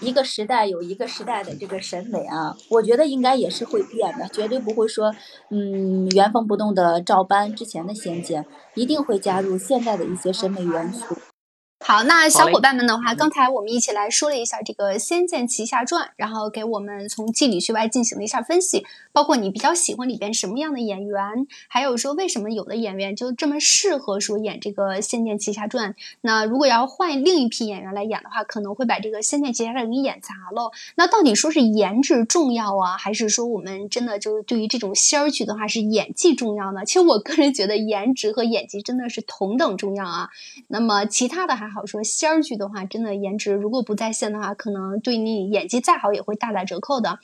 [0.00, 5.14] 一个时代有一个时代的这个审美啊，我觉得应该也是会变的，绝对不会说
[5.50, 11.16] 嗯原封不动的照搬之前的仙剑，一定会加入现代的一些审美元素。
[11.78, 25.92] 好，那小伙伴们的话，刚才我们一起来说了一下这个《仙剑奇侠传》，然后给我们从剧里剧外进行了一下分析，包括你比较喜欢里边什么样的演员，还有说为什么有的演员就这么适合说演这个《仙剑奇侠传》。
[26.22, 30.72] 那如果要换另一批演员来演的话，可能会把这个《仙剑奇侠传》给演砸了。
[30.96, 36.84] 那到底说是颜值重要啊，还是说我们真的就是对于这种仙儿剧的话是演技重要呢？
[36.86, 40.30] 其实我个人觉得颜值和演技真的是同等重要啊。
[40.66, 41.65] 那么其他的还。
[41.68, 47.18] 好说仙儿剧的话，真的颜值如果不在线的话，可能对你演技再好也会大打折扣的。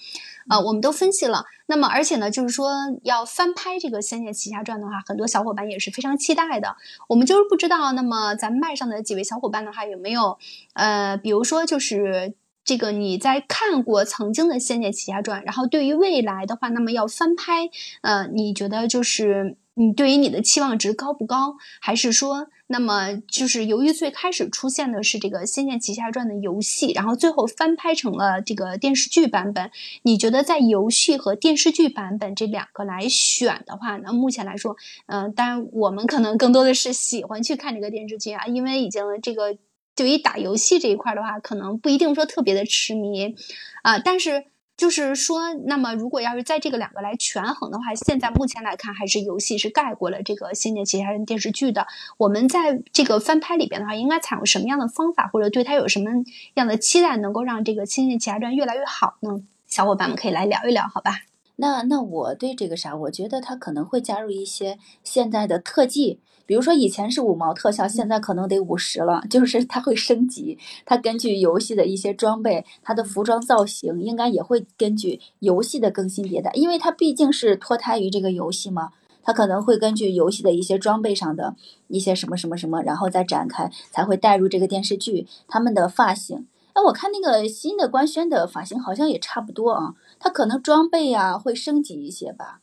[0.48, 1.44] 呃，我们都分析了。
[1.66, 6.76] 那么，而且呢，就是说要翻拍这个《仙剑奇侠传》的话，很多小伙伴也是非常期待的。
[7.08, 10.38] 我们就是不知道，那么咱们麦上的几位小伙伴的话，有没有
[10.74, 21.54] 呃，比如说就是这个你在看过曾经的《仙剑奇侠传》，然后对于未来的话，那么要翻拍，呃，你觉得就是你对于你的期望值高不高？
[21.80, 22.48] 还是说？
[22.72, 29.70] 那么就是由于最开始出现的是这个《仙剑奇侠传》的游戏，然后最后翻拍成了这个电视剧版本。
[30.02, 34.74] 你觉得在游戏和电视剧版本这两个来选的话，那目前来说，
[35.06, 39.56] 嗯，当然我们可能更多的是喜欢去看这个电视剧啊，因为已经这个
[39.94, 43.36] 对于打游戏这一块的话，可能不一定说特别的痴迷
[43.82, 44.46] 啊，但是。
[44.82, 51.86] 就是说，那么如果要是在这个两个来权衡的话，现在目前来看，还是游戏是盖过了这个《仙剑奇侠传》电视剧的。
[52.18, 56.10] 我们在这个翻拍里边的话，应该采用什么样的方法，或者对它有什么
[56.54, 59.42] 样的期待，能够让这个《仙剑奇侠传》越来越好呢？
[59.68, 61.20] 小伙伴们可以来聊一聊，好吧？
[61.54, 66.18] 那那我对这个啥，我觉得它可能会加入一些现在的特技。
[66.52, 78.90] 比如说以前是五毛特效，现在可能得五十了，就是它会升级，它根据游戏的一些装备，它的服装造型应该也会根据游戏的更新迭代，因为它毕竟是脱胎于这个游戏嘛，
[79.22, 81.56] 它可能会根据游戏的一些装备上的
[81.88, 85.26] 一些什么什么什么，然后再展开，才会带入这个电视剧。
[85.48, 92.60] 他们的发型，哎，我看那个新的官宣的发型好像也差不多啊，它可能装备呀会升级一些吧。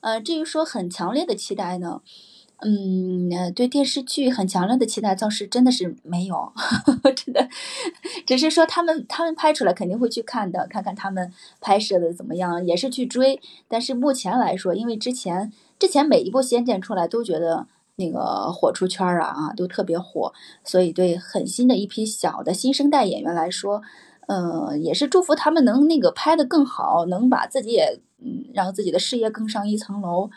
[0.00, 2.00] 呃，至于说很强烈的期待呢？
[2.64, 6.52] 嗯，对电视剧很强烈的期待，倒是真的是没有，
[7.16, 7.48] 真的，
[8.24, 13.40] 只是说他们他们拍出来肯定会去看的，看看他们拍摄的怎么样，也是去追。
[13.66, 23.82] 但是目前来说，因为之前之前每一部《仙剑》出来都觉得那个火出圈啊啊，都特别火，所以对很新的一批小的新生代演员来说，
[24.28, 30.30] 呃，也是祝福他们能那个拍的更好，能把自己也嗯让自己的事业更上一层楼。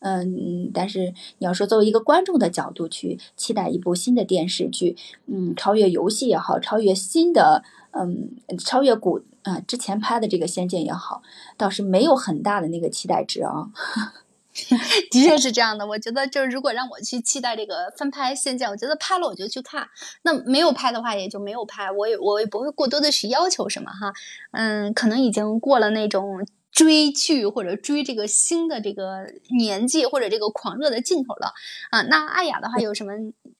[0.00, 11.22] 嗯，但是你要说作为一个观众的角度去期待一部新的电视剧，嗯，超越游戏也好，超越新的，嗯，超越古啊之前拍的这个《仙剑》也好，
[11.56, 13.68] 倒是没有很大的那个期待值啊。
[15.10, 19.86] 的确是这样的，我觉得就是如果让我去期待这个翻拍《仙剑》，我觉得拍了我就去看，
[20.22, 24.12] 那没有拍的话也就没有拍，我也我也不会过多的去要求什么哈。
[24.52, 26.44] 嗯，可能已经过了那种。
[26.72, 31.52] 追剧或者追这个新的这个年纪或者这个狂热的劲头了
[31.90, 32.02] 啊！
[32.02, 33.12] 那艾雅的话有什么？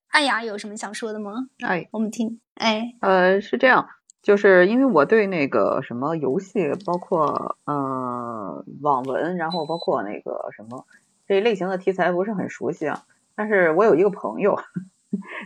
[0.09, 1.49] 艾雅有什么想说的吗？
[1.61, 2.41] 哎，我们听。
[2.55, 3.89] 哎，呃，是这样，
[4.23, 10.85] 就是因为我对那个什么游戏，包括嗯网文，然后包括那个什么
[11.27, 13.05] 这一类型的题材不是很熟悉啊。
[13.35, 14.59] 但是我有一个朋友，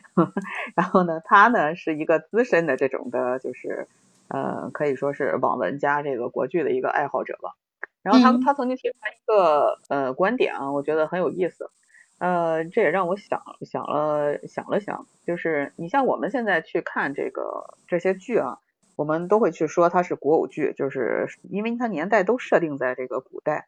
[0.74, 3.88] 然后呢，他呢是一个资深的这种的，就是。
[4.28, 7.54] 呃，可以说是网文加这个国剧的一个爱好者吧。
[8.02, 11.70] 然后他他曾经提出来一个呃观点啊，我觉得很有意思。
[12.18, 18.58] 呃，这也让我想想了想了想，就是你像我们现在去看这个这些剧啊，
[18.96, 23.66] 我们都会去说它是古偶剧，就是因为它年代都设定在这个古代。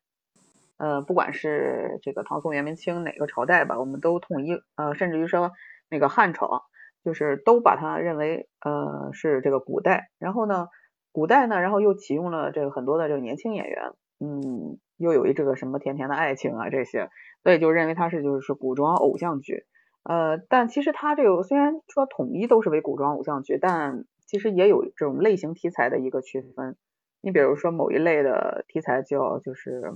[0.77, 5.53] 呃，不管是这个唐宋元明清哪个朝代吧，我们都统一呃，甚至于说
[5.89, 6.67] 那个汉朝。
[7.07, 10.67] 就是都把它认为呃是这个古代，然后呢，
[11.13, 17.09] 古代呢，然后又启用了这个很多的这个年轻演员，嗯，又有一这个什么甜甜的爱情啊这些，
[17.45, 19.67] 所以就认为它是就是古装偶像剧，
[20.03, 26.77] 呃，但其实它这个虽然说统一都是为古装偶像剧，但其实也有这种类型题材的一个区分。
[27.21, 29.93] 你比如说某一类的题材叫就是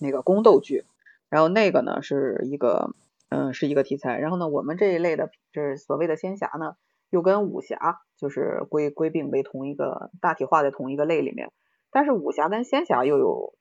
[0.00, 0.84] 那个宫斗剧，
[1.28, 2.94] 然后那个呢是一个。
[3.32, 4.18] 嗯，是一个题材。
[4.18, 6.76] 然后呢，我们这一类的，就是所谓的仙侠呢，
[7.08, 11.50] 又跟武侠就是归归并为同一个大体化的同一个类里面。
[11.90, 13.54] 但是武侠跟仙侠又有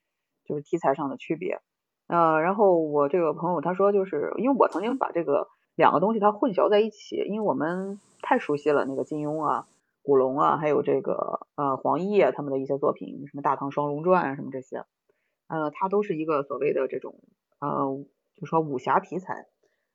[0.46, 1.62] 就是题材上的区别。
[2.08, 9.68] 呃，然后我这个朋友他说，就是因为我曾经把这个两个东西它混淆在一起，因为我们太熟悉了那个金庸啊、
[10.04, 14.84] 古龙啊，还有这个呃黄易啊他们的一些作品，什么《大唐双龙传》啊什么这些，
[15.48, 17.16] 呃，它都是一个所谓的这种
[17.62, 18.04] 呃，
[18.36, 19.46] 就说武侠题材。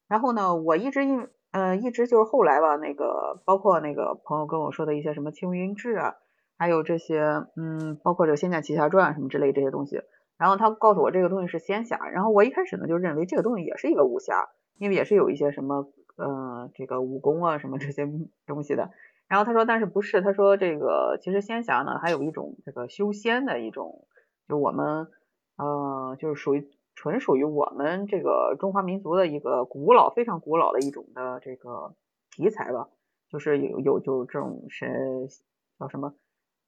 [0.08, 6.14] 然后呢，我一直因呃一直就是后来吧，那个包括那个朋友跟我说的一些什么青云志啊，
[6.56, 10.00] 还有这些嗯，包括这个仙剑奇侠传什么之类这些东西。
[10.38, 18.08] 然后他告诉我这个东西是仙侠，然后我一开始呢就认为这个东西也是一个武侠，因为也是有一些什么呃这个武功啊什么这些
[18.46, 18.90] 东西的。
[19.26, 24.06] 然后他说但是不是，他说这个其实仙侠呢还有一种这个修仙的一种，
[24.48, 25.08] 就我们
[25.56, 26.70] 呃就是属于。
[26.96, 31.94] 纯属于我们这个中华民族的一个古老、非常古老的一种的这个
[32.30, 32.88] 题材吧，
[33.30, 35.28] 就是有有就是这种神
[35.78, 36.14] 叫什么，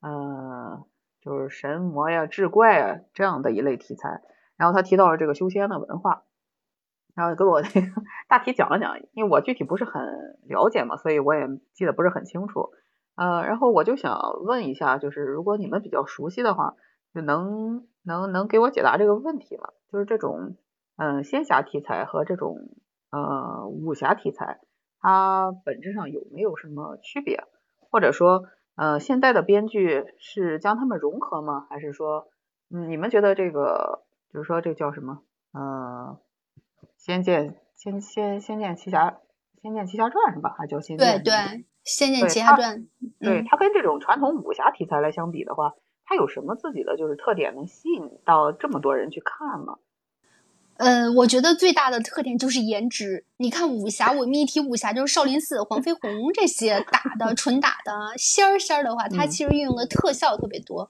[0.01, 0.85] 呃，
[1.21, 4.23] 就是神魔呀、志怪啊这样的一类题材。
[4.57, 6.25] 然后他提到了这个修仙的文化，
[7.15, 7.63] 然后给我
[8.29, 10.03] 大体讲了讲，因为我具体不是很
[10.47, 12.71] 了解嘛，所以我也记得不是很清楚。
[13.15, 16.75] 呃，然后我就想问一下，就是如果你们比较熟悉的话，
[17.15, 19.69] 就能能能给我解答这个问题吗？
[19.93, 20.57] 就是这种，
[20.97, 22.57] 嗯，仙侠题材和这种，
[23.11, 24.61] 呃，武侠题材，
[24.99, 27.45] 它本质上有没有什么区别？
[27.91, 28.45] 或者说，
[28.77, 31.67] 呃，现在的编剧是将它们融合吗？
[31.69, 32.29] 还是说，
[32.71, 35.23] 嗯，你们觉得这个，就是说这叫什么？
[35.53, 36.19] 呃，
[36.97, 39.21] 仙剑仙仙仙剑奇侠
[39.63, 40.55] 仙剑奇侠传是吧？
[40.59, 41.23] 还叫仙剑？
[41.23, 42.89] 对对，仙剑奇侠传。
[43.21, 45.75] 对它跟这种传统武侠题材来相比的话。
[46.09, 49.77] 它有什么自己的就是特点，能吸引到这么多人去看吗？
[50.79, 53.25] 呃，我觉得最大的特点就是颜值。
[53.37, 60.89] 你看武侠，我们一提武侠就是少林寺、黄飞鸿这些 打的纯打的仙儿仙儿的话，它其实运用的特效特别多，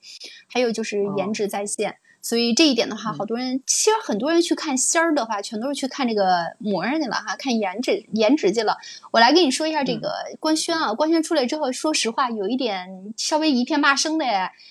[0.53, 1.97] 还有就是颜值在线。
[2.29, 8.77] 所以这一点的话，好多人其实很多人去看仙儿的话，全都是去看这个模样去了哈，看颜值颜值去了。
[9.13, 14.27] 我来跟你说一下这个官宣啊，官宣出来之后，说实话有一点稍微一片骂声的，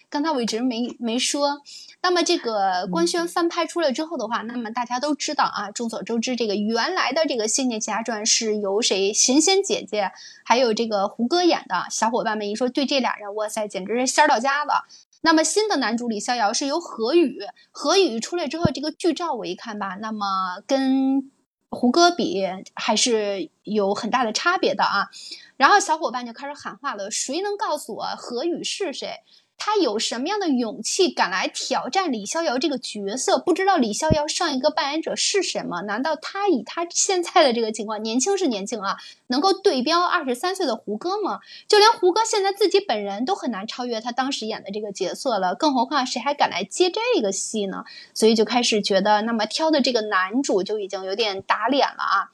[0.07, 1.63] 刚才我一直没没说。
[2.03, 10.11] 那么这个官宣翻拍出来之后的话，那么大家都知道啊，众所周知，这个原来的这个《仙剑奇侠传》是由谁神仙姐姐
[10.45, 14.85] 还有这个胡歌演的，小伙伴们一说对这俩人，哇塞，简直是仙儿到家了。
[15.21, 17.39] 那么新的男主李逍遥是由何雨，
[17.71, 21.31] 何雨出来之后，这个剧照我一看吧，那么跟
[21.69, 22.45] 胡歌比
[22.75, 25.09] 还是有很大的差别的啊。
[25.57, 29.09] 然后小伙伴就开始喊话了：“谁能告诉我何雨是谁？”
[29.57, 33.39] 他有什么样的勇气敢来挑战李逍遥这个角色？
[33.39, 35.81] 不知道李逍遥上一个扮演者是什么？
[35.81, 38.97] 难道他以他现在的这个情况，年轻是年轻啊，
[39.27, 41.39] 能够对标二十三岁的胡歌吗？
[41.67, 47.83] 就连胡歌现在自己本人都很难超越他当时演的这个角色了，更何况谁还敢来接这个戏呢？
[48.13, 52.31] 所以就开始觉得，那么挑的这个男主就已经有点打脸了啊。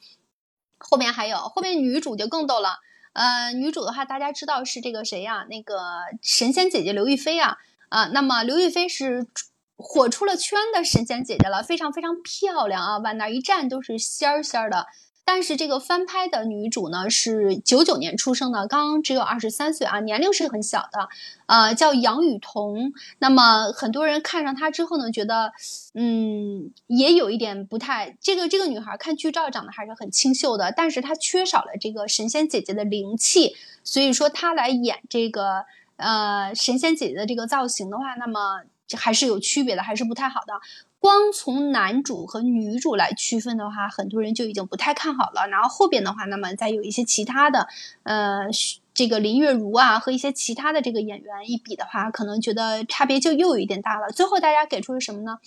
[0.78, 2.80] 后面还有，后面女主就更逗了。
[3.14, 5.45] 呃，女主的话，大家知道是这个谁呀？
[5.49, 5.80] 那个
[6.22, 7.57] 神仙姐姐刘亦菲啊，
[7.89, 9.28] 啊，那么刘亦菲是
[9.76, 14.88] 火出了圈的神仙姐姐了，非常非常漂亮啊，往那一站都是仙儿仙儿的。
[15.26, 21.08] 但是这个翻拍的女主呢是九九年出生的，刚刚只有二十三岁啊，年龄是很小的，
[21.46, 22.94] 呃，叫杨雨桐。
[23.20, 25.54] 那么很多人看上她之后呢，觉得，
[25.94, 35.66] 嗯，也有一点不太，这个这个女孩看剧照长得还是很清秀的，但是她缺少了这个神仙姐姐的灵气，所以说她来演这个
[35.96, 38.64] 呃神仙姐姐的这个造型的话，那么
[38.98, 40.54] 还是有区别的，还是不太好的。
[41.00, 45.48] 光从男主和女主来区分的话，很多人就已经不太看好了。
[45.50, 47.68] 然后后边的话，那么再有一些其他的，
[48.04, 48.48] 呃，
[48.94, 54.12] 这个林月如啊和一些其他的这个演员一比的话，可能觉得差别就又有一点大了。
[54.12, 55.39] 最后大家给出了什么呢？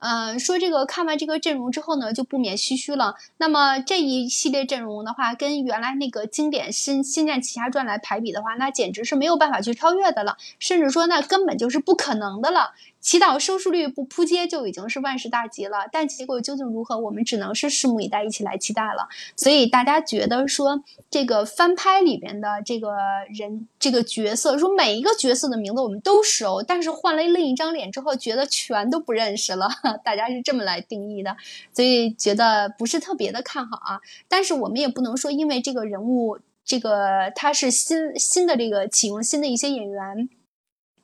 [0.00, 3.14] 嗯，说这个看完这个阵容之后呢，就不免唏嘘了。
[3.36, 12.72] 那么这一系列阵容的话，跟原来那个经典《新仙剑奇侠传》来排比的话，那简直是没有办法去超越的了，甚至说那根本就是不可能的了。
[13.00, 19.08] 祈祷收视率不扑街就已经是万事大吉了，但结果究竟如何，我们只能是拭目以待，一起来期待了。
[19.36, 22.92] 所以大家觉得说这个翻拍里边的这个
[23.34, 29.68] 人这个角色，说每一个角色的名字我们都熟，但是换了另一张脸之后，觉得全都不认识了。
[30.04, 31.34] 大家是这么来定义的，
[31.72, 34.00] 所以觉得不是特别的看好啊。
[34.28, 40.28] 但是我们也不能说因为这个人物这个他是新新的这个启用新的一些演员。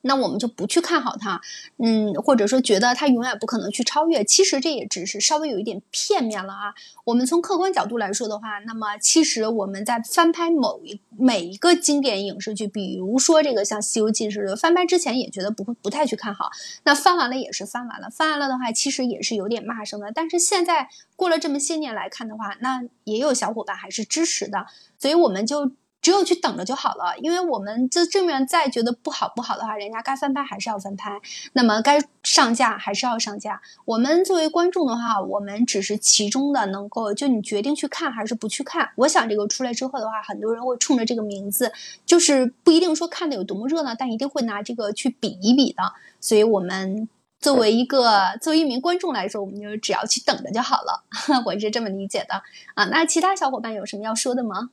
[0.01, 1.41] 那我们就不去看好它，
[1.77, 4.23] 嗯，或者说觉得它永远不可能去超越。
[4.23, 6.73] 其实这也只是稍微有一点片面了啊。
[7.03, 16.49] 我们从客观角度来说的话，那么其实我们在翻拍某一每一个经典影视剧，比如说这个像《西游记》似的，翻拍之前也觉得不会不太去看好。
[16.83, 20.11] 那翻完了也是翻完了，翻完了的话，其实也是有点骂声的。
[20.13, 24.67] 但是现在过了这么些年来看的话，那也有小伙伴还是支持的，
[24.97, 25.71] 所以我们就。
[26.07, 31.19] 只有去等着就好了，因为我们这正面再觉得不好不好的话，人家该翻拍还是要翻拍，
[31.51, 33.61] 那么该上架还是要上架。
[33.83, 38.89] 我们作为观众的话，我们只是其中的能够，就你决定去看还是不去看。
[38.95, 41.73] 我想这个出来之后的话，很多人会冲着这个名字，
[42.05, 45.91] 就是不一定说看的有多么热闹，但一定会拿这个去比一比的。
[46.21, 47.09] 所以，我们
[47.41, 51.03] 作为一个作为一名观众来说，我们就只要去等着就好了。
[51.45, 52.41] 我是这么理解的
[52.75, 52.85] 啊。
[52.85, 54.69] 那其他小伙伴有什么要说的吗？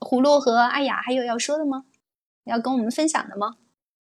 [0.00, 1.84] 葫芦和阿雅还有要说的吗？
[2.44, 3.56] 要跟我们分享的吗？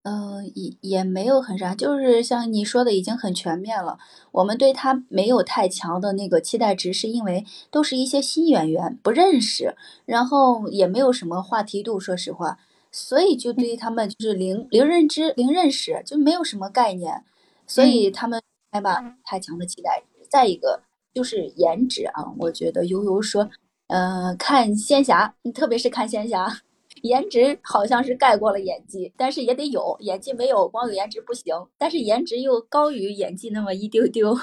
[0.04, 4.00] 嗯，也也没有很啥，就是像你说的，已经很全面了。
[4.32, 9.76] 我们对他没有太强的那个期待值，是因为都是一些新演员，不认识，
[10.06, 12.58] 然后也没有什么话题度，说实话，
[12.90, 17.26] 所以就对他们就是零零认知、零认识，就没有什么概念，
[17.66, 20.26] 所以他们没吧太强的期待值。
[20.30, 20.84] 再一个
[21.14, 23.50] 就是颜值啊，我觉得悠悠说。
[23.88, 26.62] 嗯，看仙侠，特别是看仙侠，
[27.04, 34.38] 颜值好像是盖过了演技，但是也得有演技，没有光有颜值不行，但是颜值又高于演技那么一丢丢。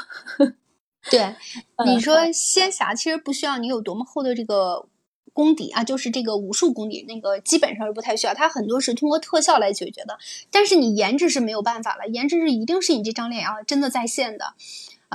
[1.11, 1.35] 对，
[1.85, 4.87] 你说仙侠其实不需要你有多么厚的这个
[5.35, 10.17] 功底啊，就是这个武术功底，那个基本上是不太需要，它很多是通过特效来解决的。
[10.51, 14.55] 但是你颜值是没有办法了，颜值是一定是你这张脸啊真的在线的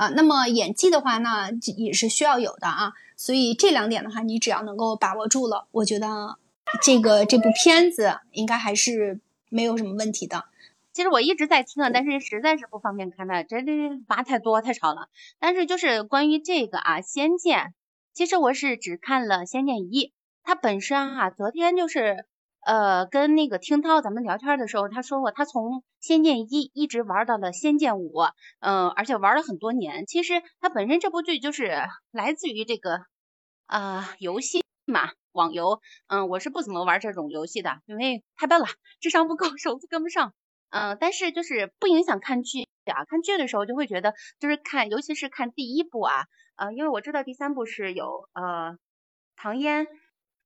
[0.00, 0.08] 啊。
[0.16, 2.92] 那么演技的话，那也是需要有的啊。
[3.16, 6.38] 所以这两点的话，你只要能够把握住了，我觉得
[6.82, 10.46] 这个这部片子应该还是没有什么问题的。
[10.92, 13.72] 其实我一直在听啊，但是实在是不方便看的，这这
[14.08, 15.08] 话太多太吵了。
[15.38, 17.58] 但是就是关于这个啊，《仙剑》，
[18.14, 20.06] 其实我是只看了《仙剑一》，
[20.42, 22.24] 它本身哈，昨天就是。
[22.64, 25.64] 呃，跟那个听涛咱们聊天的时候，他说过他从
[25.98, 26.44] 《仙剑一》
[26.74, 28.12] 一直玩到了《仙剑五》，
[28.60, 30.04] 嗯，而且玩了很多年。
[30.06, 31.72] 其实他本身这部剧就是
[32.10, 33.00] 来自于这个
[33.66, 35.80] 啊游戏嘛，网游。
[36.08, 38.66] 嗯，我是不怎么玩这种游戏的，因为太笨了，
[39.00, 40.34] 智商不够， 手速跟不上。
[40.68, 43.04] 嗯，但是就是不影响看剧啊。
[43.06, 48.76] 看剧的时候就会觉得，就是看，尤其是看第一部啊，呃，因为我知道第三部是有呃
[49.34, 49.86] 唐嫣。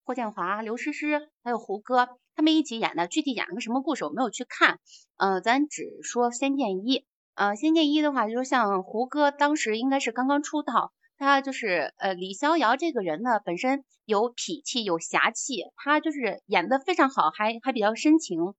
[0.05, 4.79] 霍建华、刘诗诗还有胡歌，他们一起演的，具体演了个什么故事我没有去看。
[5.17, 6.99] 呃，咱只说《仙剑一》。
[7.35, 18.55] 呃，《仙剑一》的话，就是像胡歌当时应该是刚刚出道，他就是呃李逍遥这个人呢，本身有痞气有侠气，他就是演的非常好，还还比较深情。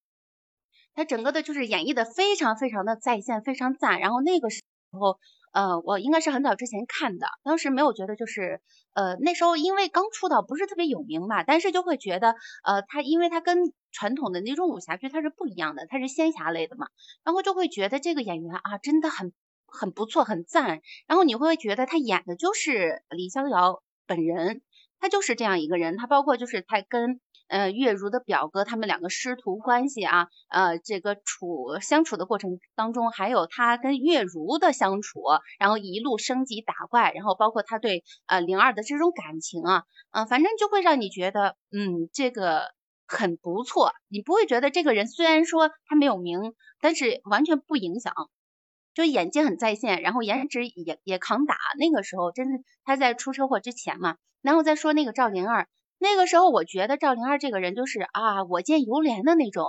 [0.96, 4.00] 他整个的就是演绎的非常非常的在线，非常赞。
[4.00, 5.20] 然后那个时候，
[5.56, 8.60] 呃，我应该是很早之前看的，当时没有觉得就是，
[8.94, 12.36] 呃，那时候因为刚出道，不是特别有名嘛，但是就会觉得，
[12.66, 16.88] 呃，他因为他跟传统的那种武侠剧他是不一样的，他是仙侠类的嘛，
[17.24, 19.32] 然后就会觉得这个演员啊真的很
[19.66, 20.82] 很不错，很赞。
[21.08, 24.62] 然后你会觉得他演的就是李逍遥本人，
[25.00, 27.22] 他就是这样一个人，他包括就是他跟。
[27.48, 35.22] 呃，月如的表哥，他们两个师徒关系啊，呃，这个处相处的过程当中，还有他跟月如的相处，
[35.60, 42.72] 然后一路升级打怪，然后包括他对呃灵儿的这种感情啊，嗯，反正就会让你觉得，嗯，这个
[43.08, 48.14] 很不错，你不会觉得这个人虽然说他没有名，但是完全不影响，
[48.96, 55.68] 就演技很在线，然后颜值也也抗打，那个时候真的他在出车祸之前嘛，然后再说那个赵灵儿。
[56.00, 59.66] 那个时候，我觉得赵灵儿这个人就是啊，我见犹怜的那种，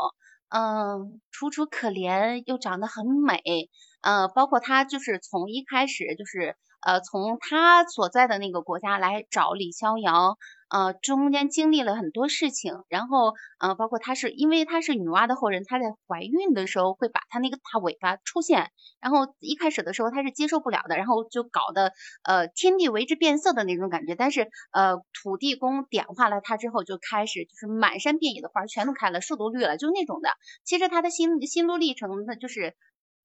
[0.48, 3.70] 嗯，楚楚可怜又长得很美，
[4.02, 6.56] 呃，包括她就是从一开始就是
[6.86, 10.36] 呃，从他所在的那个国家来找李逍遥。
[10.68, 18.70] 呃，中间经历了很多事情，然后呃，包括她是因为她是女娲的后人，她在怀孕的时候会把她那个大尾巴出现，
[19.00, 21.92] 然后一开始的时候她是接受不了的，然后就搞得
[22.24, 30.30] 呃天地为之变色的那种感觉，但是呃土地公点化了她之后，就开始就是满山遍野的花全都开了，树都绿了，就那种的。
[30.64, 32.74] 其实她的心心路历程呢，就是。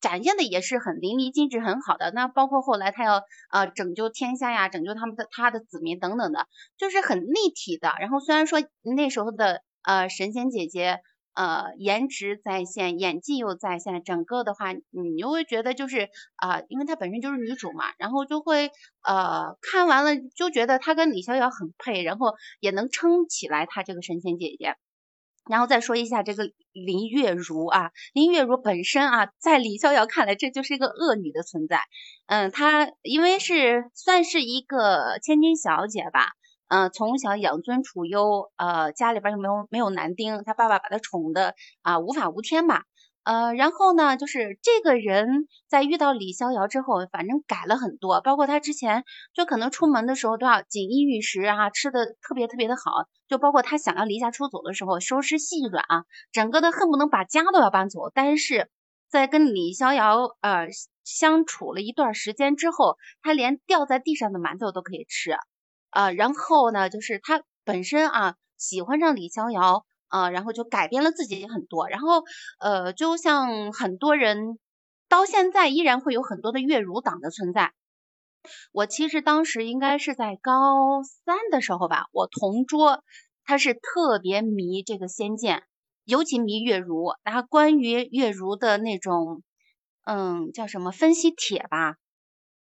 [0.01, 2.11] 展现的也是很淋漓尽致，很好的。
[2.11, 3.21] 那包括后来他要
[3.51, 6.47] 呃拯救天下呀，拯救他们的他的子民等等的，
[6.77, 7.93] 就是很立体的。
[7.99, 10.99] 然后虽然说那时候的呃神仙姐姐
[11.33, 18.71] 呃颜值在线，演技又在线，整个的话你就会觉得就是啊，因为她本身就是女主嘛，然后就会
[19.03, 24.75] 呃看完了就觉得她跟李逍遥很配，然后也能撑起来她这个神仙姐姐。
[25.51, 31.81] 然后再说一下这个林月如啊，林月如本身啊，在李逍遥看来，这就是一个恶女的存在。
[32.27, 36.29] 嗯，她因为是算是一个千金小姐吧，
[36.69, 42.85] 嗯，从小养尊处优，呃，家里边又没有没有男丁，她爸爸把她宠的啊无法无天吧。
[43.23, 49.03] 呃，然后呢，就是这个人在遇到李逍遥之后，反正改了很多，包括他之前
[49.35, 52.81] 就可能出门的时候都要锦衣玉食啊，吃的特别特别的好，
[53.27, 58.09] 就包括他想要离家出走的时候，收拾细软啊，整个的恨不能把家都要搬走。
[58.11, 58.71] 但是
[59.07, 60.69] 在跟李逍遥呃
[61.03, 65.31] 相处了一段时间之后，他连掉在地上的馒头都可以吃
[65.91, 66.09] 啊。
[66.11, 69.85] 然后呢，就是他本身啊喜欢上李逍遥。
[70.11, 72.23] 啊，然后就改变了自己很多，然后
[72.59, 74.59] 呃，就像很多人
[75.09, 77.73] 到现在依然会有很多的月如党的存在。
[78.71, 83.03] 我其实当时应该是在高三的时候吧，我同桌
[83.43, 85.63] 他是特别迷这个仙剑，
[86.05, 89.43] 尤其迷月如，然后关于月如的那种
[90.05, 91.95] 嗯叫什么分析帖吧，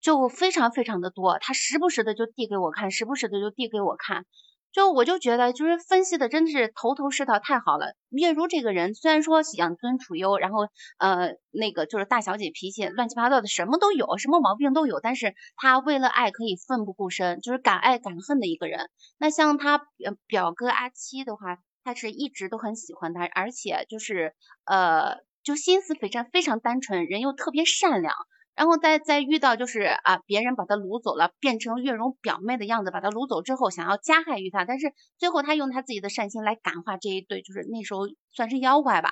[0.00, 4.26] 就非常非常的多，他时不时的就递给我看，时不时的就递给我看。
[4.72, 7.96] 就我就觉得，就是分析的真的是头头是道，太好了。
[8.08, 10.68] 月如这个人，虽然说养尊处优，然后
[10.98, 18.90] 呃那个就是大小姐脾气，乱七八糟的什么都有，什么毛病都有，但是她为了爱可以奋不顾身，就是敢爱敢恨的一个人。
[19.18, 19.82] 那像他
[20.26, 28.14] 表哥阿七的话，他是一直都很喜欢他，而且就是呃就心思非常非常单纯，人又特别善良。
[28.60, 38.00] 然后再再遇到就是啊，别人把他掳走了，变成月容表妹的样子，把他掳走之后，想要加害于他，但是最后他用他自己的善心来感化这一对，就是那时候
[38.30, 39.08] 算是妖怪吧。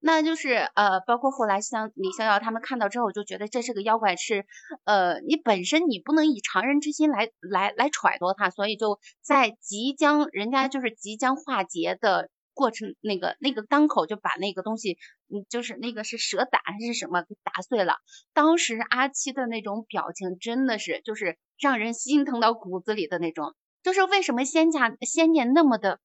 [0.00, 4.44] 那就是呃，包括后来像李逍遥他们看到之后，就觉得这是个妖怪，是
[4.82, 12.30] 呃，你本身你不能以常人之心来来来揣度他，所以就在即将人家就是即将化劫的。
[12.58, 14.98] 过程那个那个当口就把那个东西，
[15.32, 17.94] 嗯，就是那个是蛇胆还是什么给打碎了。
[18.32, 23.54] 当时阿七的那种表情真的是就是让人心疼到骨子里的那种。
[23.84, 26.00] 就是为什么仙家仙剑那么的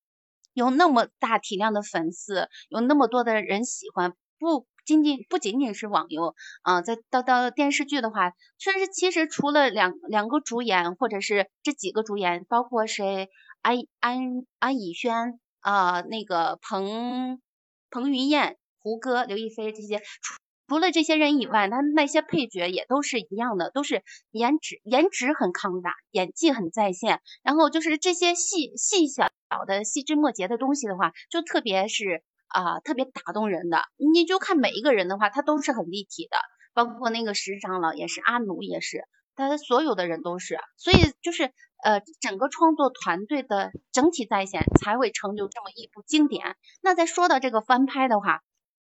[0.54, 13.30] 有那么大体量的粉丝，有那么多的人喜欢，不仅仅不仅仅是网游啊，在到到电视剧的话，确实其实除了两两个主演或者是这几个主演，包括谁
[13.64, 15.40] 安安安以轩。
[15.64, 17.42] 啊，那个彭
[17.90, 20.36] 彭于晏、胡歌、刘亦菲这些，除
[20.68, 27.22] 除了这些人以外，他那些配角也都是一样的，都是颜值颜值很抗打，演技很在线。
[27.44, 29.30] 然后就是这些细细小
[29.68, 33.84] 的细枝末节的东西的话，就特别是啊，特别打动人的。
[33.98, 36.38] 你就看每一个人的话，他都是很立体的，
[36.74, 39.04] 包括那个石长老也是，阿奴也是。
[39.36, 41.52] 他所有的人都是，所以就是
[41.84, 46.56] 呃，整个创作团队的整体在线才会成就这么一部经典。
[46.82, 48.42] 那再说到这个翻拍的话，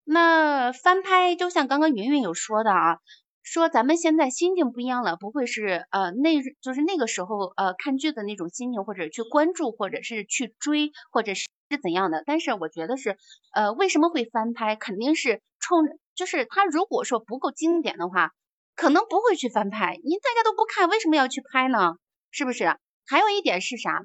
[0.04, 2.98] 那翻拍就像刚刚云云有说的啊，
[3.42, 12.24] 说咱们现在心境不一样了，不会是呃那就是那个时候呃看剧的那种心情，或者去关注，或者是去追，或者是是怎样的。
[12.26, 13.16] 但是我觉得是
[13.52, 15.84] 呃为什么会翻拍，肯定是冲
[16.16, 18.32] 就是他如果说不够经典的话，
[18.74, 20.00] 可能不会去翻拍。
[20.02, 21.94] 您大家都不看，为什么要去拍呢？
[22.30, 22.76] 是不是？
[23.06, 24.04] 还有一点是啥？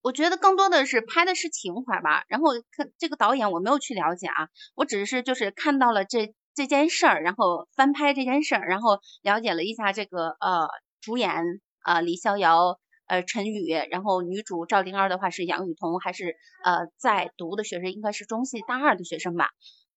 [0.00, 2.24] 我觉得更多的是拍的是情怀吧。
[2.28, 10.68] 然后看这个导演我没有去了解啊，我只是就是看到了这这件事儿，然后翻拍这件事儿，然后了解了一下这个呃
[11.00, 19.50] 主演啊李逍遥呃陈宇，然后女主赵灵儿的话是杨雨桐，还是呃在读的学生应该是中戏大二的学生吧。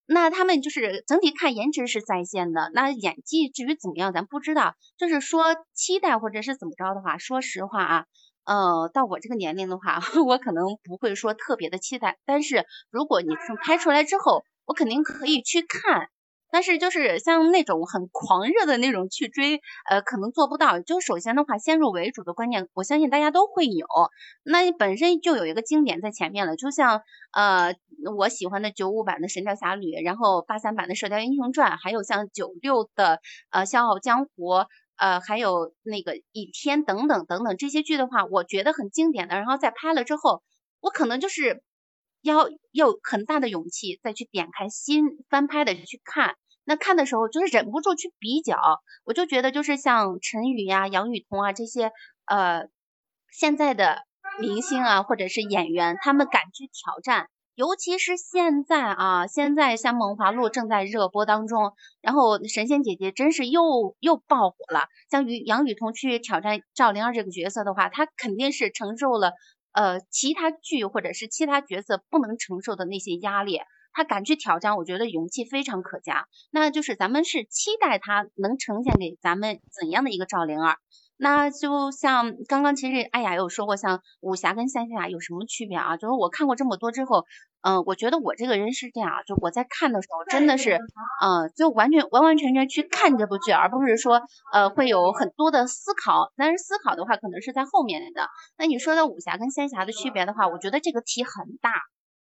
[0.06, 4.74] 那他们就是整体看颜值是在线的，那演技至于怎么样咱不知道。
[4.98, 5.44] 就是说
[5.74, 8.04] 期待或者是怎么着的话，说实话啊，
[8.44, 12.18] 呃，到我这个年龄的话， 我可能不会说特别的期待。
[12.26, 16.08] 但是如果你从拍出来之后，我肯定可以去看。
[16.52, 20.80] 但是就是像那种很狂热的那种去追，呃，可能做不到。
[20.80, 23.86] 就首先的话，先入为主的观念，我相信大家都会有。
[24.44, 27.00] 那你本身就有一个经典在前面了，就像
[27.32, 27.74] 呃
[28.18, 34.50] 我喜欢的九五版的《神雕侠侣》，然后八三版的《射雕英雄传》，还有像九六的呃《笑傲江湖》，
[34.98, 39.36] 呃还有那个《倚天》等等等等这些剧的话，我觉得很经典的。
[39.36, 40.42] 然后再拍了之后，
[40.80, 41.62] 我可能就是。
[42.24, 48.56] 要有很大的勇气再去点开新翻拍的去看，那看的时候就是忍不住去比较，
[49.04, 51.92] 我就觉得就是像陈宇呀、杨雨桐啊这些
[52.26, 52.68] 呃
[53.30, 53.98] 现在的
[54.40, 69.32] 明星啊或者是演员，他们敢去挑战，尤其是现在啊，现在像《梦华录》正在热播当中，然后神仙姐姐真是又又爆火了，像于杨雨桐去挑战赵灵儿这个角色的话，她肯定是承受了。
[69.74, 73.58] 呃，其他剧或者是其他角色不能承受的那些压力，
[73.92, 76.26] 他敢去挑战，我觉得勇气非常可嘉。
[76.50, 80.76] 那就是咱们是期待他能呈现给咱们怎样的一个赵灵儿。
[81.18, 85.96] 那就像刚刚其实艾雅有说过，像武侠跟仙侠有什么区别啊？
[85.96, 87.26] 就是我看过这么多之后，
[87.60, 90.80] 嗯，我觉得我这个人是这样，就我在看的时候真的是，
[91.22, 94.20] 嗯，就完全完完全全去看这部剧，而不是说
[94.52, 96.32] 呃会有很多的思考。
[96.34, 98.26] 但是思考的话，可能是在后面的。
[98.58, 101.70] 那你说的武侠跟仙侠的区别的话，我觉得这个题很大，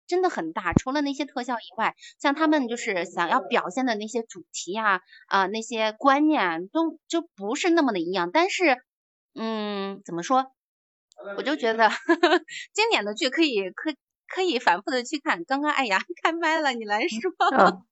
[0.10, 0.74] 真的很大。
[0.74, 8.78] 除了那些特效以外，像他们就是想要表现的那些主题啊啊那些观念都就不是那么的一样，但是。
[9.36, 10.51] 嗯，怎么说？
[11.38, 11.88] 我就觉得
[12.74, 13.93] 经典的剧可以可
[14.28, 15.45] 可以反复的去看。
[15.45, 17.32] 刚刚艾雅开麦了，你来说。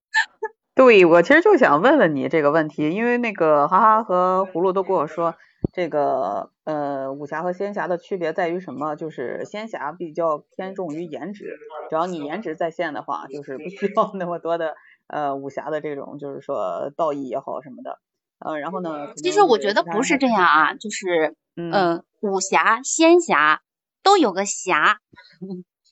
[0.73, 5.35] 对，我其实就想问问你这个问题，因为那个哈哈和葫芦都跟我说，
[5.73, 8.95] 这个呃武侠和仙侠的区别在于什么？
[8.95, 11.57] 就是仙侠比较偏重于颜值，
[11.89, 14.75] 只要你颜值在线的话，就是不需要那么多的
[15.07, 17.99] 呃武侠的这种，就是说道义也好什么的。
[18.39, 19.13] 呃，然后呢？
[19.15, 23.63] 其实我觉得不是这样啊，就是，嗯，武侠、仙侠
[24.03, 24.99] 都有个侠，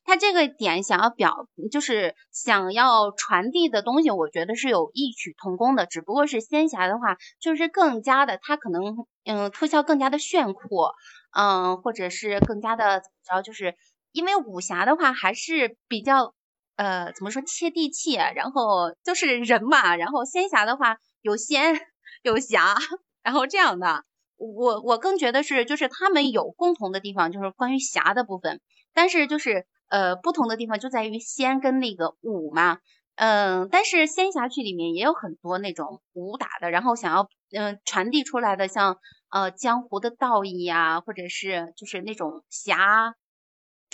[0.06, 8.96] 他这个点想要表，就是想要传递的东西，我觉得是有异曲同工的，只不过是仙侠的话，就是更加的，它可能，
[9.26, 10.62] 嗯，特效更加的炫酷，
[11.36, 13.76] 嗯，或者是更加的怎么着，就是
[14.12, 16.34] 因为武侠的话还是比较，
[16.76, 21.82] 呃，怎么说接地气，然后就是人嘛，然后仙侠的话有仙。
[22.22, 22.76] 有侠，
[23.22, 24.04] 然后这样的，
[24.38, 28.62] 我我更觉得是，就是他们有共同的地方，就是关于侠的部分，
[28.96, 32.80] 但是就是呃不同的地方就在于仙跟那个武嘛，
[33.16, 38.98] 嗯，但是仙侠剧里面也有很多那种武打的，然后想要嗯传递出来的，像
[39.30, 43.16] 呃江湖的道义呀，或者是就是那种侠，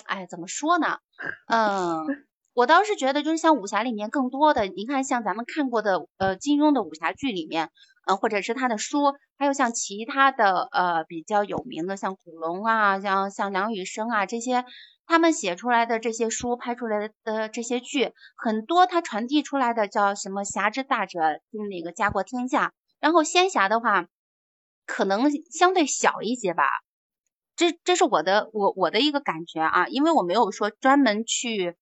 [0.06, 0.98] 哎，怎么说呢？
[1.48, 7.70] 嗯，我倒是觉得就是像武侠里面更多的，你看像咱们看过的呃金庸的武侠剧里面。
[8.04, 14.66] 呃，或者是他的书，还有像其他的呃比较有名的，像古龙啊，像像梁羽生啊这些，
[15.12, 21.20] 他们写出来的这些书，拍出来的这些剧，很多他传递出来的叫什么侠之大者，
[21.52, 22.72] 就是那个家国天下。
[23.02, 24.08] 然后仙侠的话，
[24.86, 26.64] 可能相对小一些吧。
[27.58, 31.76] 这这是我的我我的一个感觉啊，因为我没有说专门去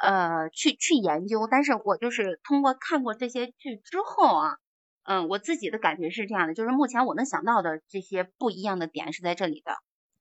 [0.00, 4.58] 呃去去研究，但是我就是通过看过这些剧之后啊。
[5.02, 9.72] 嗯，我自己的感觉是这样的，就是目前我能想到的这些不一样的点是在这里的。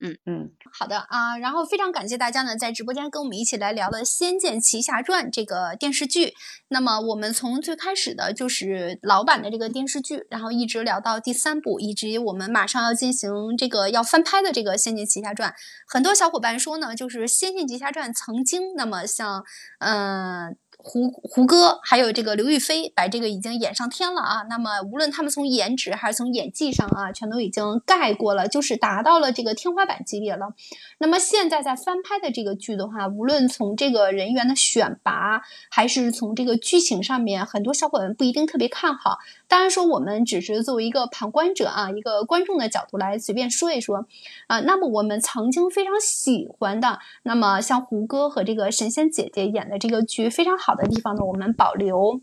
[0.02, 6.34] 嗯嗯，好的啊，然后非常感谢大家呢，在直播间跟我们一起来聊了《仙剑奇侠传》这个电视剧。
[6.68, 15.50] 那么我们从最开始的就是老版的这个电视剧，然后一直聊到第三部，以及我们马上要进行这个要翻拍的这个《仙剑奇侠传》。
[15.88, 19.44] 很多小伙伴说呢，就是《仙剑奇侠传》曾经那么像，
[19.80, 20.58] 嗯。
[20.88, 24.44] 胡胡歌还有这个刘亦菲把这个已经演上天了啊。
[24.48, 30.54] 那么无论他们从颜值还是从演技上啊，全都已经盖过了，就是达到了这个天花板级别了。
[31.00, 39.18] 那么现在在翻拍的这个剧的话，无论从这个人员的选拔，还是从这个剧情上面，很多小伙伴不一定特别看好。
[39.48, 44.06] 当然说我们只是作为一个旁观者啊，一个观众的角度来随便说一说
[44.46, 44.60] 啊。
[44.60, 50.75] 那么我们曾经非常喜欢的，那么像胡歌和这个神仙姐姐演的这个剧非常好。
[50.76, 52.22] 的地方呢，我们保留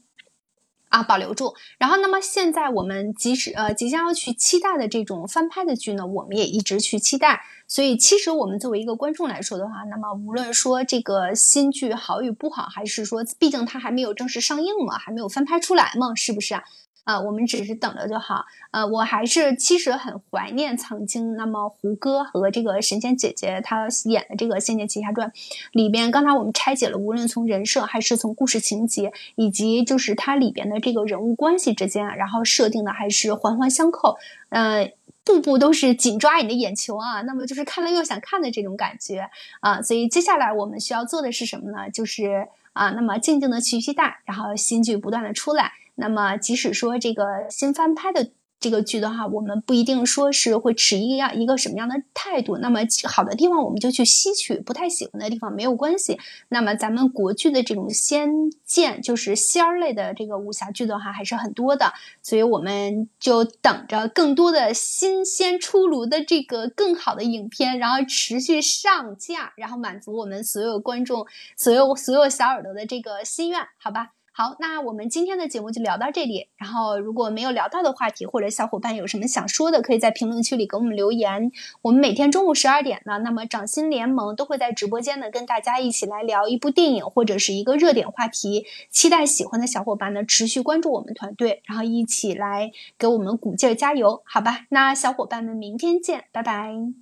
[0.89, 1.55] 啊，保留住。
[1.79, 7.43] 然后，那么现在我们即使呃即将要去期待的这种翻拍的剧呢，我们也一直去期待。
[7.67, 16.63] 所以，其实我们作为一个观众来说的话，那么无论说这个新剧好与不好，还是说毕竟它还没有正式上映嘛，还没有翻拍出来嘛，是不是啊？
[17.05, 18.45] 啊，我们只是等着就好。
[18.71, 25.29] 呃，我还是其实很怀念曾经那么胡歌和这个神仙姐姐她演的这个《仙剑奇侠传》
[25.73, 26.11] 里边。
[26.11, 34.17] 刚才我们拆解了，无论从人设还是从故事情节，以及就是它里边的这个人物关系之间，然后设定的还是环环相扣，
[34.51, 34.93] 呃，
[35.25, 37.23] 步步都是紧抓你的眼球啊。
[37.23, 39.29] 那么就是看了又想看的这种感觉
[39.61, 39.83] 啊。
[39.83, 41.91] 所以接下来我们需要做的是什么呢？
[41.91, 45.73] 就是啊，那么静静的去期待，然后新剧不断的出来。
[45.95, 52.59] 那么，即使说这个新翻拍的这个剧的话，我们不一定说是会持一样一个什么样的态度。
[52.59, 56.19] 那么好的地方我们就去吸取，不太喜欢的地方没有关系。
[56.49, 58.31] 那么咱们国剧的这种仙
[58.65, 61.93] 剑，就是仙儿类的这个武侠剧的话，还是很多的。
[62.23, 71.27] 所以我们就等着更多的新鲜出炉的这个更好的影片，然后持续上架，然后满足我们所有观众、
[71.57, 74.13] 所有所有小耳朵的这个心愿，好吧？
[74.35, 76.49] 好，那我们今天的节目就聊到这里。
[76.57, 81.53] 然后，如果没有聊到的话题，或者小伙伴有什么想说的，可以在评论区里给我们留言。
[81.83, 88.65] 我们每天中午十二点呢，那么掌心联盟都会在直播间呢跟大家一起来聊一部电影或者是一个热点话题。
[88.91, 94.65] 期待喜欢的小伙伴呢持续关注我们团队，然后一起来给我们鼓劲儿加油，好吧？
[94.71, 97.02] 那小伙伴们明天见，拜拜。